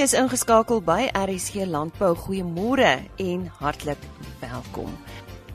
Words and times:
is 0.00 0.14
ingeskakel 0.16 0.78
by 0.80 1.10
RSG 1.12 1.66
Landbou. 1.68 2.14
Goeiemôre 2.16 3.02
en 3.20 3.42
hartlik 3.60 4.00
welkom. 4.40 4.88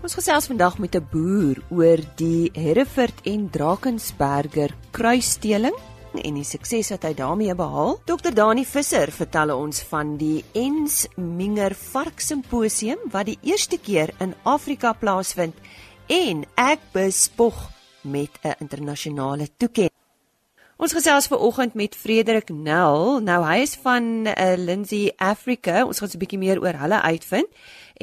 Ons 0.06 0.14
gesels 0.20 0.46
vandag 0.46 0.78
met 0.78 0.94
'n 0.96 1.08
boer 1.12 1.58
oor 1.70 1.98
die 2.16 2.52
Hereford 2.54 3.26
en 3.26 3.50
Drakensberger 3.50 4.70
kruissteling 4.92 5.74
en 6.14 6.34
die 6.36 6.44
sukses 6.44 6.90
wat 6.90 7.04
hy 7.04 7.14
daarmee 7.14 7.56
behaal. 7.56 8.00
Dr 8.06 8.34
Dani 8.34 8.66
Visser 8.66 9.12
vertel 9.12 9.50
ons 9.50 9.82
van 9.82 10.18
die 10.18 10.44
Ens 10.54 11.08
Minger 11.16 11.74
Vark 11.74 12.20
Simposium 12.20 13.00
wat 13.12 13.26
die 13.26 13.40
eerste 13.42 13.78
keer 13.78 14.14
in 14.20 14.36
Afrika 14.44 14.94
plaasvind 14.94 15.56
en 16.08 16.46
ek 16.56 16.80
bespog 16.94 17.72
met 18.04 18.30
'n 18.44 18.54
internasionale 18.60 19.48
toekenning. 19.58 20.05
Ons 20.76 20.92
gesels 20.92 21.30
ver 21.32 21.40
oggend 21.40 21.74
met 21.80 21.94
Frederik 21.96 22.50
Nel. 22.52 23.22
Nou 23.24 23.38
hy 23.48 23.62
is 23.64 23.78
van 23.80 24.28
uh, 24.28 24.34
Lindsay 24.60 25.14
Africa. 25.24 25.86
Ons 25.88 26.02
gaan 26.04 26.12
'n 26.12 26.20
bietjie 26.20 26.40
meer 26.40 26.60
oor 26.60 26.76
hulle 26.76 27.00
uitvind 27.02 27.48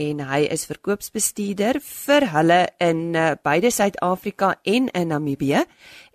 en 0.00 0.22
hy 0.24 0.40
is 0.48 0.64
verkoopsbestuurder 0.66 1.76
vir 1.84 2.26
hulle 2.32 2.60
in 2.80 3.12
uh, 3.12 3.36
beide 3.44 3.70
Suid-Afrika 3.70 4.56
en 4.64 4.88
in 4.88 5.08
Namibië. 5.12 5.66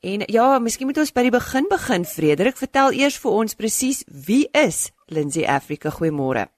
En 0.01 0.25
ja, 0.25 0.57
miskien 0.59 0.87
moet 0.87 0.97
ons 0.97 1.13
by 1.13 1.27
die 1.29 1.35
begin 1.37 1.69
begin. 1.69 2.05
Frederik, 2.05 2.57
vertel 2.57 2.91
eers 2.91 3.21
vir 3.21 3.31
ons 3.31 3.55
presies 3.55 4.01
wie 4.25 4.49
is 4.49 4.89
Lindsay 5.13 5.45
Africa? 5.45 5.89
Goeiemôre. 5.89 6.49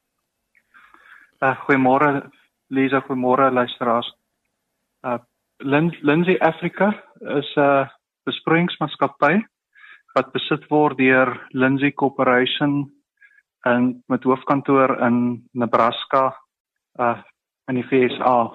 Uh, 1.44 1.55
goeiemôre 1.67 2.31
Lisa, 2.70 3.03
goeiemôre 3.03 3.52
luisteraars. 3.52 4.16
Uh 5.03 5.20
Lindsay 5.59 6.38
Africa 6.39 6.95
is 7.20 7.52
'n 7.55 7.59
uh, 7.59 7.88
besproeiingsmaatskappy 8.23 9.44
wat 10.20 10.34
besit 10.36 10.66
word 10.68 10.98
deur 11.00 11.30
Lindsay 11.55 11.94
Corporation 11.96 12.90
en 13.64 13.84
met 14.12 14.26
hoofkantoor 14.28 14.98
in 15.06 15.20
Nebraska 15.56 16.34
uh 17.00 17.22
in 17.72 17.78
die 17.78 17.86
VSA. 17.88 18.50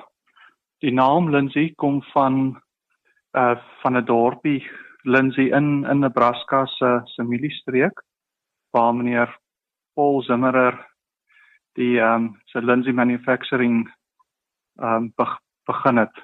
Die 0.82 0.92
naam 0.92 1.30
Lindsay 1.32 1.70
kom 1.80 2.02
van 2.12 2.60
uh 3.32 3.56
van 3.80 3.96
'n 3.96 4.04
dorpie 4.04 4.60
Lindsay 5.04 5.48
in 5.58 5.86
in 5.88 6.04
Nebraska 6.04 6.66
se 6.66 7.00
se 7.04 7.22
mieliestreek 7.22 8.02
waar 8.70 8.94
meneer 8.94 9.38
Paul 9.94 10.22
Zimmerer 10.22 10.76
die 11.72 12.00
ehm 12.00 12.14
um, 12.14 12.40
se 12.44 12.60
Lindsay 12.60 12.92
manufacturing 12.92 13.88
ehm 14.76 14.94
um, 14.94 15.12
be 15.16 15.26
begin 15.64 15.96
het. 15.96 16.16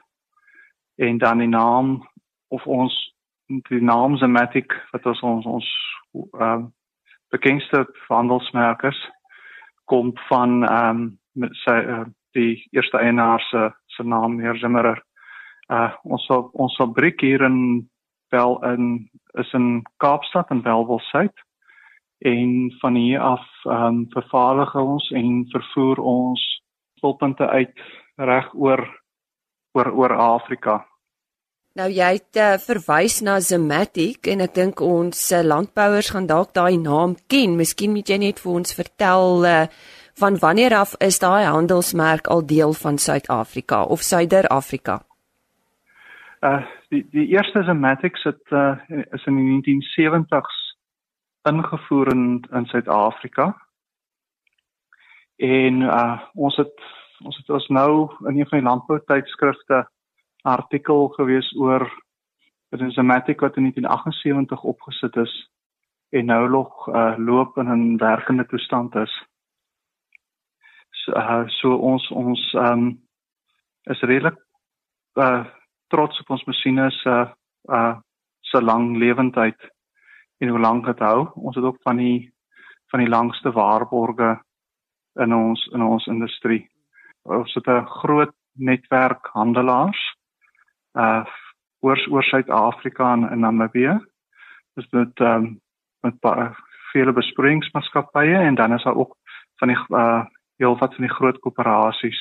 En 0.96 1.18
dan 1.18 1.38
die 1.38 1.48
naam 1.48 2.08
of 2.48 2.66
ons 2.66 3.14
die 3.68 3.82
naam 3.82 4.16
Zematic 4.16 4.74
wat 4.92 5.06
ons 5.06 5.46
ons 5.46 5.70
ehm 6.14 6.42
um, 6.42 6.68
bekendste 7.30 7.84
handelsmerkers 8.08 8.98
kom 9.90 10.12
van 10.28 10.62
ehm 10.64 10.88
um, 10.88 11.18
met 11.32 11.54
sy 11.64 11.76
uh, 11.86 12.04
die 12.34 12.68
eerste 12.70 12.98
eienaar 12.98 13.40
se 13.50 13.70
se 13.86 14.02
naam 14.02 14.36
meneer 14.36 14.58
Zimmerer. 14.58 15.02
Uh 15.68 15.90
ons 16.02 16.26
so, 16.26 16.50
ons 16.52 16.76
fabriek 16.78 17.20
hier 17.20 17.42
in 17.42 17.88
wel 18.30 18.58
in 18.64 19.10
is 19.38 19.52
in 19.52 19.82
Kaapstad 19.96 20.50
en 20.50 20.62
Welwelsuid 20.62 21.42
en 22.18 22.72
van 22.80 22.94
hier 22.94 23.20
af 23.20 23.46
ehm 23.64 23.86
um, 23.86 24.06
vervaardig 24.10 24.74
ons 24.74 25.10
en 25.10 25.46
vervoer 25.50 25.98
ons 25.98 26.46
stolpunte 26.98 27.48
uit 27.48 27.74
reg 28.16 28.54
oor 28.54 28.86
oor 29.72 29.92
oor 29.92 30.14
Afrika. 30.14 30.89
Nou 31.78 31.86
jy 31.86 32.06
het 32.16 32.38
uh, 32.40 32.56
verwys 32.58 33.20
na 33.22 33.36
Zematic 33.38 34.26
en 34.32 34.42
ek 34.42 34.56
dink 34.56 34.80
ons 34.82 35.18
uh, 35.30 35.42
landbouers 35.46 36.08
gaan 36.10 36.26
dalk 36.26 36.50
daai 36.58 36.74
naam 36.82 37.14
ken. 37.30 37.54
Miskien 37.60 37.92
moet 37.94 38.10
jy 38.10 38.16
net 38.18 38.40
vir 38.42 38.56
ons 38.58 38.74
vertel 38.74 39.46
uh, 39.46 39.68
van 40.18 40.38
wanneer 40.42 40.74
af 40.74 40.96
is 40.98 41.20
daai 41.22 41.46
handelsmerk 41.46 42.26
al 42.26 42.42
deel 42.42 42.74
van 42.74 42.98
Suid-Afrika 42.98 43.84
of 43.86 44.02
Suider-Afrika? 44.02 44.98
Uh 46.42 46.58
die 46.90 47.04
die 47.14 47.28
eerste 47.36 47.62
Zematic 47.62 48.18
het 48.24 48.50
uh, 48.50 48.74
is 49.14 49.26
in 49.30 49.38
die 49.38 49.78
1970s 49.78 50.58
ingevoer 51.46 52.10
in 52.10 52.24
in 52.50 52.66
Suid-Afrika. 52.66 53.52
En 55.38 55.86
uh 55.86 56.18
ons 56.34 56.58
het 56.58 56.74
ons 57.22 57.36
het 57.36 57.56
ons 57.60 57.68
nou 57.68 58.10
in 58.26 58.40
een 58.40 58.50
van 58.50 58.58
die 58.58 58.66
landbou 58.66 58.98
tydskrifte 59.06 59.84
artikel 60.42 61.08
gewees 61.08 61.52
oor 61.56 61.84
dit 62.70 62.80
is 62.80 62.96
'n 62.96 63.06
matic 63.06 63.40
wat 63.40 63.56
in 63.56 63.62
1978 63.62 64.62
opgesit 64.62 65.16
is 65.16 65.50
en 66.10 66.26
nou 66.26 66.48
nog 66.48 66.88
uh, 66.88 67.14
loop 67.16 67.56
in 67.56 67.68
'n 67.68 67.96
werkende 67.96 68.46
toestand 68.46 68.94
is. 68.94 69.24
So, 70.90 71.12
uh, 71.12 71.48
so 71.48 71.74
ons 71.74 72.10
ons 72.10 72.52
um, 72.54 73.00
is 73.82 74.00
redelik 74.00 74.38
uh, 75.14 75.44
trots 75.88 76.20
op 76.20 76.30
ons 76.30 76.44
masjiene 76.44 76.90
se 76.90 77.10
uh, 77.10 77.30
uh, 77.64 77.96
se 78.40 78.62
lang 78.62 78.96
lewendheid 78.96 79.70
en 80.38 80.48
hoe 80.48 80.58
lank 80.58 80.86
dit 80.86 80.98
hou. 80.98 81.30
Ons 81.34 81.56
het 81.56 81.64
ook 81.64 81.82
van 81.82 81.96
die 81.96 82.32
van 82.90 83.00
die 83.00 83.08
langste 83.08 83.52
waarborge 83.52 84.40
in 85.14 85.34
ons 85.34 85.66
in 85.74 85.82
ons 85.82 86.06
industrie. 86.06 86.68
Ons 87.22 87.54
het 87.54 87.66
'n 87.66 87.86
groot 87.86 88.34
netwerk 88.52 89.26
handelaars 89.26 90.19
uh 90.98 91.24
oor 91.80 91.98
oor 92.10 92.22
Suid-Afrika 92.22 93.12
en 93.12 93.30
in 93.32 93.40
Namibië. 93.40 93.98
Dis 94.74 94.88
met 94.90 95.20
ehm 95.20 95.44
um, 95.44 95.60
met 96.00 96.14
vele 96.92 97.12
besproeiingsmaatskappye 97.12 98.36
en 98.36 98.54
dan 98.54 98.72
is 98.72 98.82
daar 98.82 98.96
ook 98.96 99.16
van 99.56 99.68
die 99.68 99.78
uh 99.88 100.24
heel 100.56 100.76
wat 100.78 100.94
van 100.94 101.04
die 101.06 101.14
groot 101.14 101.38
koöperasies 101.38 102.20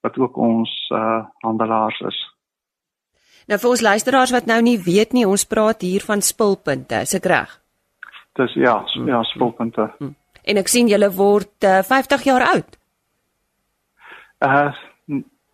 wat 0.00 0.18
ook 0.18 0.36
ons 0.36 0.88
uh 0.90 1.24
handelaars 1.40 2.00
is. 2.00 2.20
Nou 3.46 3.58
vir 3.60 3.70
ons 3.70 3.80
luisteraars 3.80 4.30
wat 4.30 4.46
nou 4.46 4.60
nie 4.62 4.78
weet 4.78 5.12
nie, 5.12 5.26
ons 5.26 5.46
praat 5.46 5.82
hier 5.82 6.00
van 6.00 6.20
spulpunte, 6.22 7.00
is 7.02 7.14
ek 7.14 7.24
reg? 7.24 7.58
Dis 8.38 8.54
ja, 8.54 8.84
ja, 9.06 9.22
spulpunte. 9.22 9.90
Hmm. 9.98 10.14
En 10.44 10.56
ek 10.56 10.68
sien 10.68 10.88
julle 10.88 11.10
word 11.12 11.64
uh, 11.64 11.82
50 11.82 12.24
jaar 12.30 12.46
oud. 12.54 12.78
Uh 14.40 14.72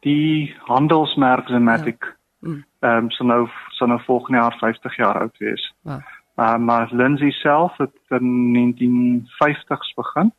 die 0.07 0.55
handelsmerk 0.69 1.49
Zematic 1.49 2.05
ja 2.05 2.18
Ehm 2.41 2.65
um, 2.81 3.11
so 3.11 3.25
nou 3.25 3.49
so 3.69 3.87
nou 3.87 4.01
volgende 4.03 4.39
jaar 4.39 4.57
50 4.59 4.97
jaar 4.97 5.21
oud 5.21 5.39
wees. 5.39 5.75
Ja. 5.83 6.03
Maar 6.35 6.61
maar 6.61 6.89
Lindsay 6.93 7.31
self 7.31 7.77
het 7.77 7.97
in 8.09 8.55
1950s 8.55 9.95
begin. 9.95 10.33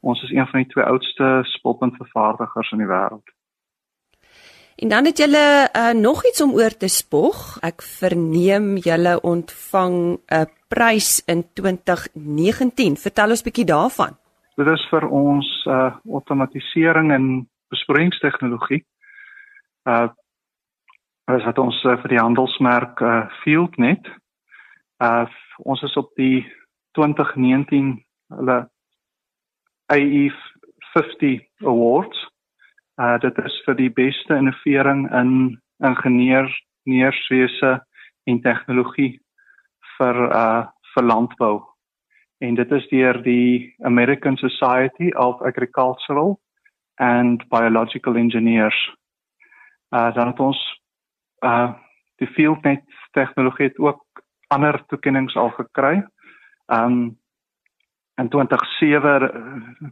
Ons 0.00 0.22
is 0.22 0.30
een 0.30 0.46
van 0.46 0.60
die 0.60 0.68
twee 0.68 0.84
oudste 0.84 1.40
spulpuntvervaardigers 1.42 2.70
in 2.70 2.78
die 2.78 2.86
wêreld. 2.86 3.30
En 4.76 4.88
dan 4.88 5.04
het 5.04 5.18
julle 5.18 5.68
uh, 5.76 5.90
nog 5.90 6.24
iets 6.24 6.42
om 6.42 6.52
oor 6.52 6.76
te 6.76 6.88
spog. 6.88 7.58
Ek 7.60 7.82
verneem 7.82 8.76
julle 8.76 9.20
ontvang 9.20 10.18
'n 10.26 10.46
prys 10.68 11.22
in 11.26 11.44
2019. 11.52 12.96
Vertel 12.96 13.30
ons 13.30 13.42
bietjie 13.42 13.64
daarvan. 13.64 14.16
Dit 14.56 14.66
is 14.66 14.86
vir 14.90 15.08
ons 15.08 15.64
uh 15.66 15.94
outomatisering 16.06 17.12
en 17.12 17.48
besproeiingstegnologie. 17.68 18.84
Uh 19.84 20.08
is 21.30 21.44
wat 21.46 21.58
ons 21.58 21.84
uh, 21.86 21.94
vir 22.02 22.08
die 22.16 22.20
handelsmerk 22.20 23.00
uh, 23.00 23.30
Fieldnet. 23.42 24.08
Uh 25.02 25.26
ons 25.68 25.82
is 25.82 25.96
op 26.00 26.10
die 26.18 26.42
2019 26.98 28.04
hulle 28.34 28.58
AE50 29.92 31.38
Awards. 31.62 32.18
Uh 32.98 33.18
dit 33.22 33.38
is 33.44 33.62
vir 33.66 33.74
die 33.78 33.90
beste 33.90 34.34
innovering 34.34 35.06
in 35.14 35.60
ingenieurswese 35.82 37.72
en 38.26 38.42
tegnologie 38.42 39.20
vir 39.98 40.16
uh 40.30 40.66
vir 40.94 41.04
landbou. 41.06 41.62
En 42.42 42.54
dit 42.58 42.72
is 42.72 42.88
deur 42.90 43.22
die 43.22 43.74
American 43.86 44.36
Society 44.36 45.12
of 45.14 45.42
Agricultural 45.42 46.40
and 46.98 47.48
Biological 47.48 48.16
Engineers. 48.16 48.90
Uh 49.94 50.14
dan 50.14 50.26
het 50.26 50.40
ons 50.40 50.81
uh 51.42 51.72
die 52.20 52.28
fieldnet 52.30 52.84
tegnologie 53.10 53.66
het 53.66 53.78
ook 53.78 54.22
ander 54.48 54.84
toekenninge 54.86 55.38
al 55.38 55.50
gekry. 55.50 56.04
Um 56.66 57.18
in 58.20 58.28
2007 58.28 59.22
uh, 59.22 59.90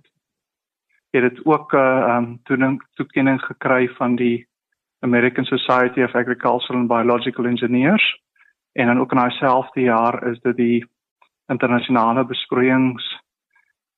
het 1.10 1.22
dit 1.22 1.44
ook 1.44 1.72
'n 1.72 1.76
uh, 1.76 2.16
um 2.16 2.40
toekenning 2.42 2.82
toekenning 2.94 3.40
gekry 3.42 3.88
van 3.88 4.16
die 4.16 4.48
American 5.00 5.44
Society 5.44 6.02
of 6.02 6.14
Agricultural 6.14 6.80
and 6.80 6.88
Biological 6.88 7.44
Engineers 7.44 8.20
en 8.72 8.86
dan 8.86 9.00
ook 9.00 9.12
in 9.12 9.18
daai 9.18 9.30
selfde 9.30 9.80
jaar 9.80 10.26
is 10.26 10.40
dit 10.40 10.56
die 10.56 10.88
internasionale 11.46 12.24
besproeiings 12.24 13.20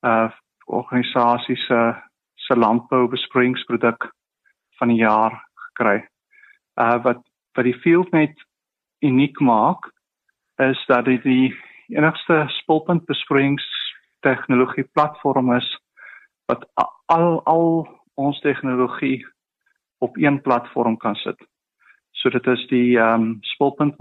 uh 0.01 0.31
organisasie 0.65 1.55
se 1.55 1.93
se 2.35 2.55
landbou 2.55 3.07
besproeiingsproduk 3.07 4.13
van 4.79 4.87
die 4.87 4.97
jaar 4.97 5.49
gekry. 5.53 6.07
Uh 6.75 7.03
wat 7.03 7.21
wat 7.53 7.65
die 7.65 7.79
fieldnet 7.83 8.35
uniek 9.05 9.39
maak 9.39 9.91
is 10.61 10.79
dat 10.87 11.05
dit 11.05 11.23
die 11.23 11.53
enigste 11.93 12.45
spulpunt 12.59 13.05
besproeiings 13.05 13.65
tegnologie 14.25 14.87
platform 14.93 15.53
is 15.55 15.69
wat 16.51 16.65
al 17.05 17.41
al 17.49 17.87
ons 18.15 18.39
tegnologie 18.39 19.27
op 19.97 20.17
een 20.17 20.41
platform 20.41 20.97
kan 20.97 21.15
sit. 21.15 21.47
So 22.11 22.29
dit 22.29 22.47
is 22.47 22.67
die 22.67 22.99
ehm 22.99 23.21
um, 23.21 23.37
spulpunt 23.41 23.97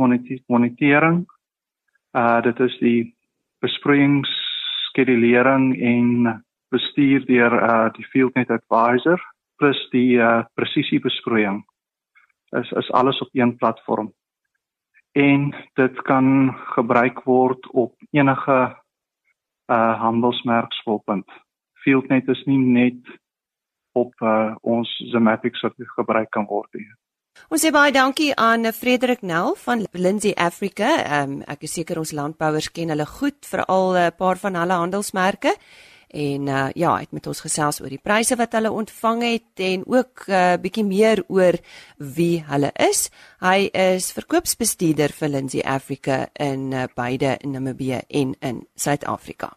monitering. 0.46 1.26
Uh 2.12 2.42
dit 2.42 2.60
is 2.60 2.78
die 2.78 3.16
besproeiingsskedulering 3.64 5.80
en 5.80 6.44
bestuur 6.68 7.26
deur 7.26 7.62
uh 7.62 7.92
die 7.92 8.04
FieldNet 8.04 8.50
advisor 8.50 9.20
plus 9.56 9.88
die 9.90 10.16
uh 10.16 10.44
presisiebesproeiing. 10.54 11.64
Is 12.60 12.70
is 12.70 12.90
alles 12.92 13.18
op 13.20 13.28
een 13.32 13.56
platform. 13.56 14.12
En 15.12 15.54
dit 15.74 16.02
kan 16.02 16.56
gebruik 16.74 17.22
word 17.24 17.70
op 17.70 17.94
enige 18.10 18.76
uh 19.66 20.00
handelsmerk 20.00 20.72
spulpunt. 20.72 21.30
FieldNet 21.72 22.28
is 22.28 22.44
nie 22.44 22.58
net 22.58 23.20
op 23.92 24.12
uh, 24.20 24.54
ons 24.60 24.88
Zematic 25.12 25.60
wat 25.60 25.74
gebruik 25.76 26.30
kan 26.30 26.46
word 26.48 26.68
hier. 26.72 26.92
Ons 27.48 27.64
sê 27.64 27.72
baie 27.72 27.92
dankie 27.92 28.30
aan 28.36 28.68
Frederik 28.76 29.22
Nel 29.24 29.54
van 29.64 29.86
Lindsay 29.92 30.32
Africa. 30.36 30.90
Um, 31.22 31.40
ek 31.48 31.64
is 31.68 31.76
seker 31.78 32.00
ons 32.00 32.12
landbouers 32.16 32.70
ken 32.76 32.92
hulle 32.92 33.06
goed, 33.08 33.40
veral 33.48 33.96
'n 33.96 34.12
paar 34.16 34.36
van 34.36 34.54
hulle 34.60 34.76
handelsmerke. 34.82 35.56
En 36.12 36.46
uh, 36.46 36.68
ja, 36.76 36.96
het 37.00 37.12
met 37.16 37.26
ons 37.26 37.40
gesels 37.40 37.80
oor 37.80 37.88
die 37.88 38.00
pryse 38.02 38.36
wat 38.36 38.52
hulle 38.52 38.70
ontvang 38.70 39.22
het 39.24 39.62
en 39.64 39.86
ook 39.86 40.26
'n 40.28 40.32
uh, 40.32 40.60
bietjie 40.60 40.84
meer 40.84 41.24
oor 41.28 41.56
wie 41.96 42.44
hulle 42.44 42.70
is. 42.76 43.08
Hy 43.40 43.70
is 43.72 44.12
verkoopsbestuurder 44.12 45.12
vir 45.12 45.28
Lindsay 45.28 45.60
Africa 45.60 46.28
in 46.32 46.72
uh, 46.72 46.84
beide 46.94 47.38
Namibië 47.40 48.00
en 48.08 48.36
in 48.40 48.66
Suid-Afrika. 48.74 49.56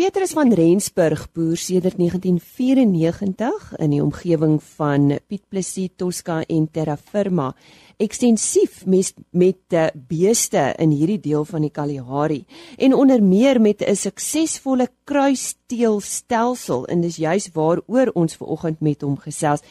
Petrus 0.00 0.32
van 0.32 0.52
Rensburg 0.52 1.32
boer 1.32 1.56
sedert 1.56 1.96
1994 1.96 3.76
in 3.76 3.90
die 3.90 4.02
omgewing 4.02 4.62
van 4.62 5.18
Piet 5.26 5.42
Plessis, 5.48 5.90
Tosca 5.96 6.38
en 6.46 6.70
Terra 6.70 6.96
Firma 6.96 7.54
ekstensief 8.00 8.86
met 8.86 9.14
met 9.30 9.76
beeste 10.08 10.74
in 10.78 10.90
hierdie 10.90 11.20
deel 11.20 11.44
van 11.44 11.62
die 11.62 11.70
Kalahari 11.70 12.44
en 12.78 12.94
onder 12.94 13.22
meer 13.22 13.60
met 13.60 13.82
'n 13.82 13.94
suksesvolle 13.94 14.88
kruisteelstelsel 15.04 16.86
en 16.86 17.00
dis 17.00 17.16
juis 17.16 17.50
waaroor 17.52 18.10
ons 18.14 18.36
ver 18.36 18.46
oggend 18.46 18.80
met 18.80 19.02
hom 19.02 19.16
gesels. 19.16 19.62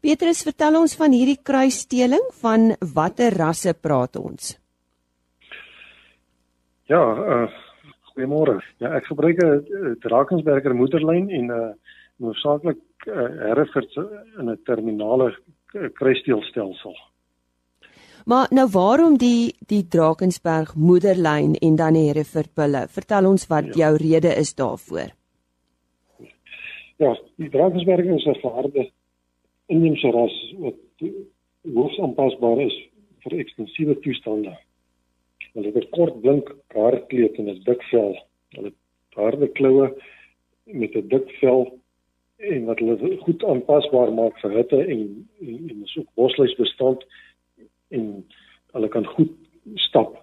Petrus, 0.00 0.42
vertel 0.42 0.80
ons 0.80 0.96
van 0.96 1.12
hierdie 1.12 1.38
kruisteeling, 1.42 2.24
van 2.40 2.76
watter 2.94 3.30
rasse 3.36 3.74
praat 3.74 4.16
ons? 4.16 4.58
Ja, 6.90 7.02
uh 7.02 7.48
Goeiemôre. 8.12 8.58
Ja, 8.76 8.90
ek 8.98 9.06
gebruik 9.08 9.38
'n 9.40 9.96
Drakensberger 10.00 10.74
moederlyn 10.74 11.30
en 11.30 11.46
'n 11.46 11.50
uh, 11.50 11.72
noodsaaklik 12.20 12.80
uh, 13.06 13.14
Hereford 13.48 13.96
in 14.38 14.50
'n 14.50 14.60
terminale 14.64 15.32
kruisdeelstelsel. 15.94 16.96
Maar 18.24 18.46
nou 18.50 18.68
waarom 18.70 19.16
die 19.18 19.54
die 19.66 19.82
Drakensberg 19.88 20.74
moederlyn 20.74 21.54
en 21.54 21.76
dan 21.76 21.96
die 21.98 22.06
Hereford 22.06 22.54
bulle? 22.54 22.86
Vertel 22.88 23.26
ons 23.26 23.46
wat 23.50 23.72
ja. 23.72 23.78
jou 23.84 23.96
rede 23.96 24.34
is 24.38 24.54
daarvoor. 24.54 25.10
Ja, 27.02 27.16
die 27.36 27.50
Drakensberg 27.50 28.06
is 28.06 28.26
'n 28.26 28.40
verharde 28.40 28.90
inheemse 29.66 30.10
ras 30.10 30.36
wat 30.58 31.08
hoogs 31.74 31.98
aanpasbaar 31.98 32.60
is 32.60 32.76
vir 33.24 33.38
ekstensiewe 33.38 33.98
toestande. 34.04 34.56
Hulle 35.54 35.66
het 35.66 35.84
'n 35.84 35.90
kort 35.90 36.20
blink 36.20 36.54
haarkleed 36.74 37.38
en 37.38 37.48
'n 37.48 37.62
dik 37.64 37.82
vel. 37.90 38.16
Hulle 38.54 38.70
het 38.70 39.14
harde 39.14 39.48
kloue 39.48 39.94
met 40.64 40.94
'n 40.94 41.08
dik 41.08 41.30
vel 41.40 41.78
en 42.36 42.64
wat 42.64 42.78
hulle 42.78 43.16
goed 43.16 43.44
aanpasbaar 43.44 44.12
maak 44.12 44.38
vir 44.42 44.50
hitte 44.50 44.80
en 44.94 45.28
en, 45.40 45.70
en 45.70 45.82
so 45.84 46.02
bosluis 46.14 46.54
bestand 46.54 47.04
en 47.92 48.24
hulle 48.72 48.88
kan 48.88 49.06
goed 49.14 49.32
stap. 49.86 50.16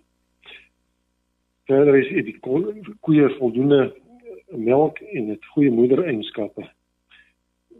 Verder 1.70 2.00
is 2.00 2.10
die 2.26 2.38
koeie 2.42 3.30
voldoende 3.38 3.94
melk 4.58 5.00
en 5.14 5.30
het 5.30 5.52
goeie 5.54 5.72
moedereienskappe. 5.72 6.66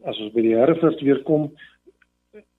As 0.06 0.20
ons 0.22 0.34
by 0.34 0.46
die 0.46 0.56
Hereford 0.56 1.02
weer 1.02 1.24
kom 1.28 1.50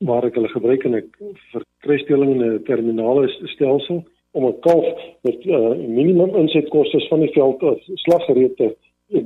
waar 0.04 0.26
ek 0.26 0.36
hulle 0.38 0.50
gebruik 0.50 0.84
in 0.84 0.96
'n 0.96 1.36
verkruisdeling 1.52 2.32
in 2.34 2.42
'n 2.42 2.64
terminale 2.64 3.28
stelsel 3.54 4.04
om 4.32 4.46
'n 4.46 4.60
kalf 4.60 4.86
met 5.22 5.46
uh, 5.46 5.74
minimum 5.86 6.34
insetkoste 6.36 7.06
van 7.08 7.20
die 7.20 7.32
veld 7.32 7.62
as 7.62 7.90
slaggereed 7.94 8.56
te 8.56 8.76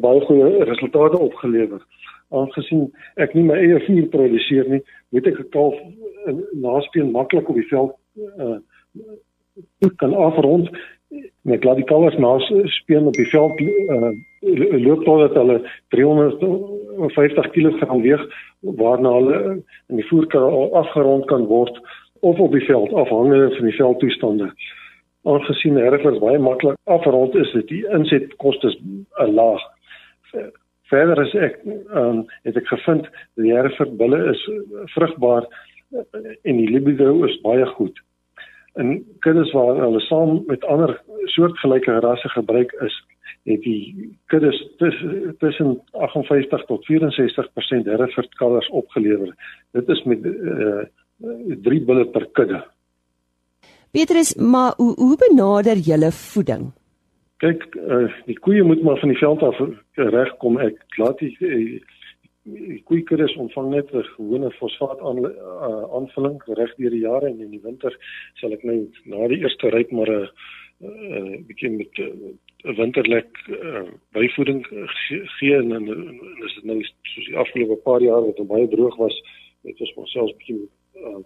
baie 0.01 0.21
goeie 0.21 0.65
resultate 0.65 1.19
opgelewer. 1.19 1.83
Aangesien 2.35 2.89
ek 3.21 3.35
nie 3.35 3.45
my 3.47 3.59
eie 3.61 3.81
voer 3.87 4.09
produseer 4.13 4.69
nie, 4.71 4.83
moet 5.13 5.27
ek 5.31 5.41
'n 5.41 5.51
kalf 5.51 5.77
uh, 6.27 6.35
naspeen 6.53 7.13
maklik 7.13 7.49
op 7.49 7.61
die 7.61 7.69
veld 7.69 7.95
uh 8.39 8.59
kan 9.97 10.15
afrond 10.15 10.71
met 11.43 11.65
laat 11.65 11.77
die 11.77 11.85
kalvers 11.85 12.17
naspeen 12.19 13.07
op 13.07 13.15
die 13.15 13.29
veld 13.31 13.61
uh 13.61 14.13
loop 14.87 15.05
totdat 15.05 15.35
hulle 15.35 15.59
350 15.95 17.51
kg 17.55 18.01
weeg 18.03 18.23
waarna 18.61 19.13
hulle 19.19 19.39
in 19.89 20.01
die 20.01 20.09
voerkar 20.09 20.49
afgerond 20.83 21.27
kan 21.27 21.47
word 21.47 21.79
of 22.21 22.39
op 22.39 22.53
die 22.53 22.65
veld 22.67 22.93
afhangende 22.93 23.55
van 23.57 23.71
die 23.71 23.77
veldtoestande 23.77 24.51
aangesien 25.25 25.79
Hereford 25.81 26.21
baie 26.21 26.39
maklik 26.39 26.77
afrond 26.97 27.37
is 27.41 27.53
dit 27.57 27.71
die 27.71 27.83
insetkoste 27.97 28.73
is 28.73 28.77
uh, 28.83 29.29
laag. 29.29 29.63
Verder 30.93 31.23
is 31.25 31.35
ek 31.35 31.61
um, 31.97 32.25
het 32.45 32.59
ek 32.61 32.67
gevind 32.69 33.07
die 33.41 33.55
Hereford 33.55 33.97
bulle 34.01 34.21
is 34.33 34.43
vrugbaar 34.93 35.47
en 35.95 36.59
die 36.61 36.69
libido 36.69 37.25
is 37.29 37.39
baie 37.45 37.67
goed. 37.77 37.97
En 38.75 38.99
kuddes 39.25 39.53
waar 39.55 39.79
hulle 39.79 40.03
saam 40.09 40.43
met 40.51 40.65
ander 40.69 40.97
soortgelyke 41.33 42.01
rasse 42.03 42.29
gebruik 42.35 42.75
is, 42.85 42.95
het 43.49 43.63
die 43.63 44.11
kuddes 44.33 44.59
tussen 45.39 45.77
58 45.93 46.65
tot 46.71 46.87
64% 46.91 47.91
Hereford 47.91 48.35
kalvers 48.41 48.71
opgelewer. 48.83 49.35
Dit 49.73 49.89
is 49.89 50.03
met 50.11 50.27
uh, 50.27 50.85
drie 51.63 51.83
bulle 51.87 52.07
per 52.13 52.27
kudde. 52.33 52.65
Petrus, 53.95 54.35
maar 54.35 54.75
hoe 54.77 54.95
hoe 54.99 55.17
benader 55.29 55.79
julle 55.79 56.11
voeding? 56.13 56.73
Kyk, 57.43 57.65
uh, 57.75 58.07
die 58.27 58.39
koeie 58.39 58.63
moet 58.63 58.83
maar 58.83 58.99
van 58.99 59.11
die 59.11 59.19
veld 59.19 59.43
af 59.43 59.59
regkom. 59.95 60.59
Ek 60.63 60.79
laat 60.99 61.19
die 61.19 61.35
uh, 61.41 61.81
die 62.45 62.83
koeikuddes 62.85 63.37
ontvang 63.41 63.71
net 63.73 63.93
'n 63.93 64.05
gewone 64.17 64.51
fosfaat 64.61 65.01
aan 65.01 65.19
uh, 65.25 65.85
aanvulling 65.97 66.43
reg 66.45 66.75
deur 66.77 66.91
die 66.91 67.05
jare 67.09 67.27
en 67.27 67.41
in 67.41 67.51
die 67.51 67.63
winter 67.63 67.97
sal 68.41 68.53
ek 68.53 68.65
nou 68.69 68.77
na 69.05 69.29
die 69.29 69.41
eerste 69.41 69.71
ryp 69.73 69.91
maar 69.91 70.11
'n 70.13 70.29
uh, 70.85 71.41
bietjie 71.49 71.71
met 71.71 71.93
'n 71.99 72.37
uh, 72.65 72.77
winterlek 72.77 73.31
uh, 73.49 73.89
byvoeding 74.13 74.67
gee 75.39 75.57
en 75.57 75.73
en 75.73 75.89
is 76.45 76.55
dit 76.55 76.65
nou 76.65 76.79
soos 76.83 77.27
die 77.27 77.37
afgelope 77.37 77.81
paar 77.89 78.03
jaar 78.03 78.21
wat 78.21 78.47
baie 78.47 78.69
droog 78.69 78.97
was, 78.97 79.17
het 79.65 79.81
ons 79.81 79.95
maar 79.97 80.09
selfs 80.09 80.37
bietjie 80.37 80.69
uh, 81.01 81.21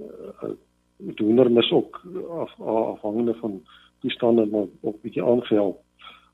uh, 0.00 0.50
met 0.96 1.18
hoendermis 1.18 1.70
ook 1.72 2.00
af, 2.30 2.60
afhangende 2.60 3.34
van 3.34 3.60
toestande 4.02 4.46
maar 4.46 4.68
ook 4.80 5.00
bietjie 5.02 5.24
aangehelp. 5.24 5.80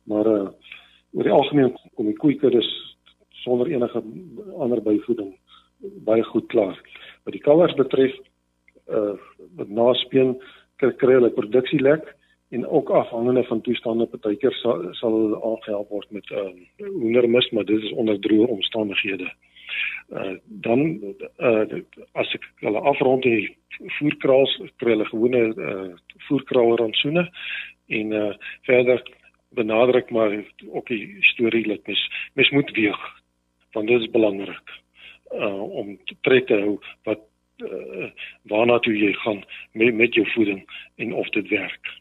Maar 0.09 0.27
uh 0.27 0.49
oor 1.17 1.25
die 1.25 1.33
algemeen 1.33 1.73
kom 1.97 2.07
die 2.07 2.19
koeikuddes 2.21 2.69
sonder 3.45 3.71
enige 3.73 4.03
ander 4.61 4.83
byvoeding 4.85 5.33
baie 6.05 6.23
goed 6.23 6.47
klaar. 6.53 6.77
Wat 7.25 7.33
die 7.33 7.43
kalvers 7.43 7.75
betref 7.79 8.15
uh 8.89 9.17
met 9.57 9.71
naspeen 9.71 10.37
kry 10.77 10.93
kry 11.01 11.17
hulle 11.19 11.31
produksie 11.35 11.81
lek 11.81 12.15
en 12.55 12.67
ook 12.67 12.91
afhangende 12.91 13.45
van 13.45 13.61
toestande 13.61 14.07
partykeer 14.07 14.55
sal 14.63 14.89
sal 15.01 15.17
hulle 15.17 15.41
aangehelp 15.51 15.89
word 15.97 16.11
met 16.17 16.31
uh 16.31 16.49
hoendermis 16.87 17.51
maar 17.51 17.65
dit 17.65 17.83
is 17.83 17.93
onder 17.93 18.21
droë 18.21 18.49
omstandighede. 18.57 19.29
Uh 20.09 20.37
dan 20.45 20.81
uh 21.39 21.83
as 22.13 22.35
ek 22.35 22.45
hulle 22.65 22.81
afrond 22.81 23.23
die 23.23 23.57
voerkraals 23.99 24.57
kry 24.81 24.97
hulle 24.97 25.09
gewone 25.13 25.43
uh 25.55 25.89
voerkraal 26.29 26.77
rantsoene 26.81 27.29
en 28.01 28.13
uh 28.13 28.35
verder 28.69 29.03
benadruk 29.57 30.11
maar 30.11 30.35
ook 30.67 30.87
die 30.89 31.17
storie 31.33 31.67
dat 31.69 31.87
mens 31.87 32.05
mens 32.33 32.51
moet 32.51 32.71
weeg 32.77 33.01
want 33.73 33.89
dit 33.89 34.01
is 34.01 34.11
belangrik 34.11 34.77
uh 35.33 35.63
om 35.83 35.97
te 36.05 36.17
trek 36.21 36.47
te 36.47 36.61
hou 36.65 36.79
wat 37.05 37.29
uh, 37.59 38.11
waarna 38.51 38.79
toe 38.79 38.95
jy 38.95 39.13
gaan 39.23 39.43
met 39.73 39.95
met 39.95 40.15
jou 40.15 40.27
voeding 40.35 40.63
en 40.97 41.13
of 41.13 41.29
dit 41.29 41.49
werk. 41.49 41.98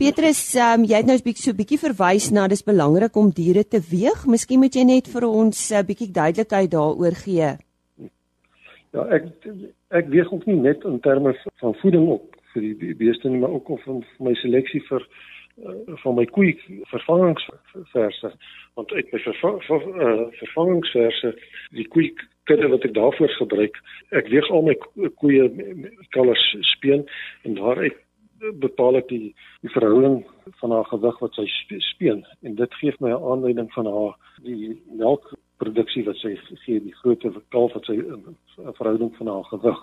Petrus, 0.00 0.38
um, 0.56 0.86
jy 0.88 0.96
het 0.96 1.08
nou 1.10 1.18
so 1.36 1.50
'n 1.52 1.58
bietjie 1.60 1.76
verwys 1.76 2.30
na 2.32 2.46
dis 2.48 2.64
belangrik 2.64 3.16
om 3.20 3.28
diere 3.28 3.64
te 3.68 3.80
weeg. 3.84 4.24
Miskien 4.26 4.60
moet 4.60 4.72
jy 4.72 4.84
net 4.84 5.06
vir 5.12 5.24
ons 5.28 5.70
'n 5.70 5.76
uh, 5.76 5.84
bietjie 5.84 6.08
duidelikheid 6.08 6.70
daaroor 6.70 7.16
gee. 7.24 7.50
Ja, 8.94 9.02
ek 9.12 9.24
ek 9.90 10.08
weeg 10.08 10.32
ook 10.32 10.46
nie 10.46 10.56
net 10.56 10.84
in 10.84 11.00
terme 11.00 11.36
van 11.60 11.74
voeding 11.82 12.08
op 12.08 12.34
vir 12.54 12.62
die 12.62 12.94
beeste 12.94 13.28
nie, 13.28 13.40
maar 13.40 13.50
ook 13.50 13.68
of 13.68 13.82
van 13.84 14.02
my 14.18 14.34
seleksie 14.34 14.80
vir 14.88 15.04
van 16.02 16.14
my 16.14 16.24
koei 16.24 16.56
vervangingsverse 16.88 18.32
want 18.74 18.92
uit 18.92 19.12
my 19.12 19.18
verva 19.18 19.58
ver, 19.68 19.82
uh, 20.00 20.26
vervangingsverse 20.40 21.34
die 21.76 21.88
koei 21.88 22.14
kudde 22.48 22.68
wat 22.68 22.84
ek 22.84 22.94
daarvoor 22.94 23.28
gebruik 23.28 23.76
ek 24.10 24.32
weeg 24.32 24.48
al 24.50 24.62
my 24.62 24.76
koeie 25.20 25.50
kalvers 26.16 26.56
speen 26.72 27.04
en 27.44 27.54
daaruit 27.54 28.00
bepaal 28.60 28.96
ek 29.00 29.08
die 29.08 29.34
die 29.60 29.72
verhouding 29.74 30.22
van 30.60 30.70
haar 30.74 30.88
gewig 30.88 31.18
wat 31.20 31.36
sy 31.36 31.46
speen. 31.92 32.24
En 32.42 32.54
dit 32.54 32.74
gee 32.80 32.94
my 32.98 33.10
'n 33.10 33.22
aanduiding 33.32 33.72
van 33.72 33.86
haar 33.86 34.16
die 34.42 34.82
melkproduksie 34.96 36.04
wat 36.04 36.16
sy 36.16 36.36
gee 36.64 36.80
die 36.80 36.94
grootte 37.02 37.32
van 37.32 37.42
kalf 37.48 37.72
wat 37.72 37.84
sy 37.84 37.96
'n 37.96 38.36
verhouding 38.80 39.16
van 39.16 39.26
haar 39.26 39.44
gewig. 39.44 39.80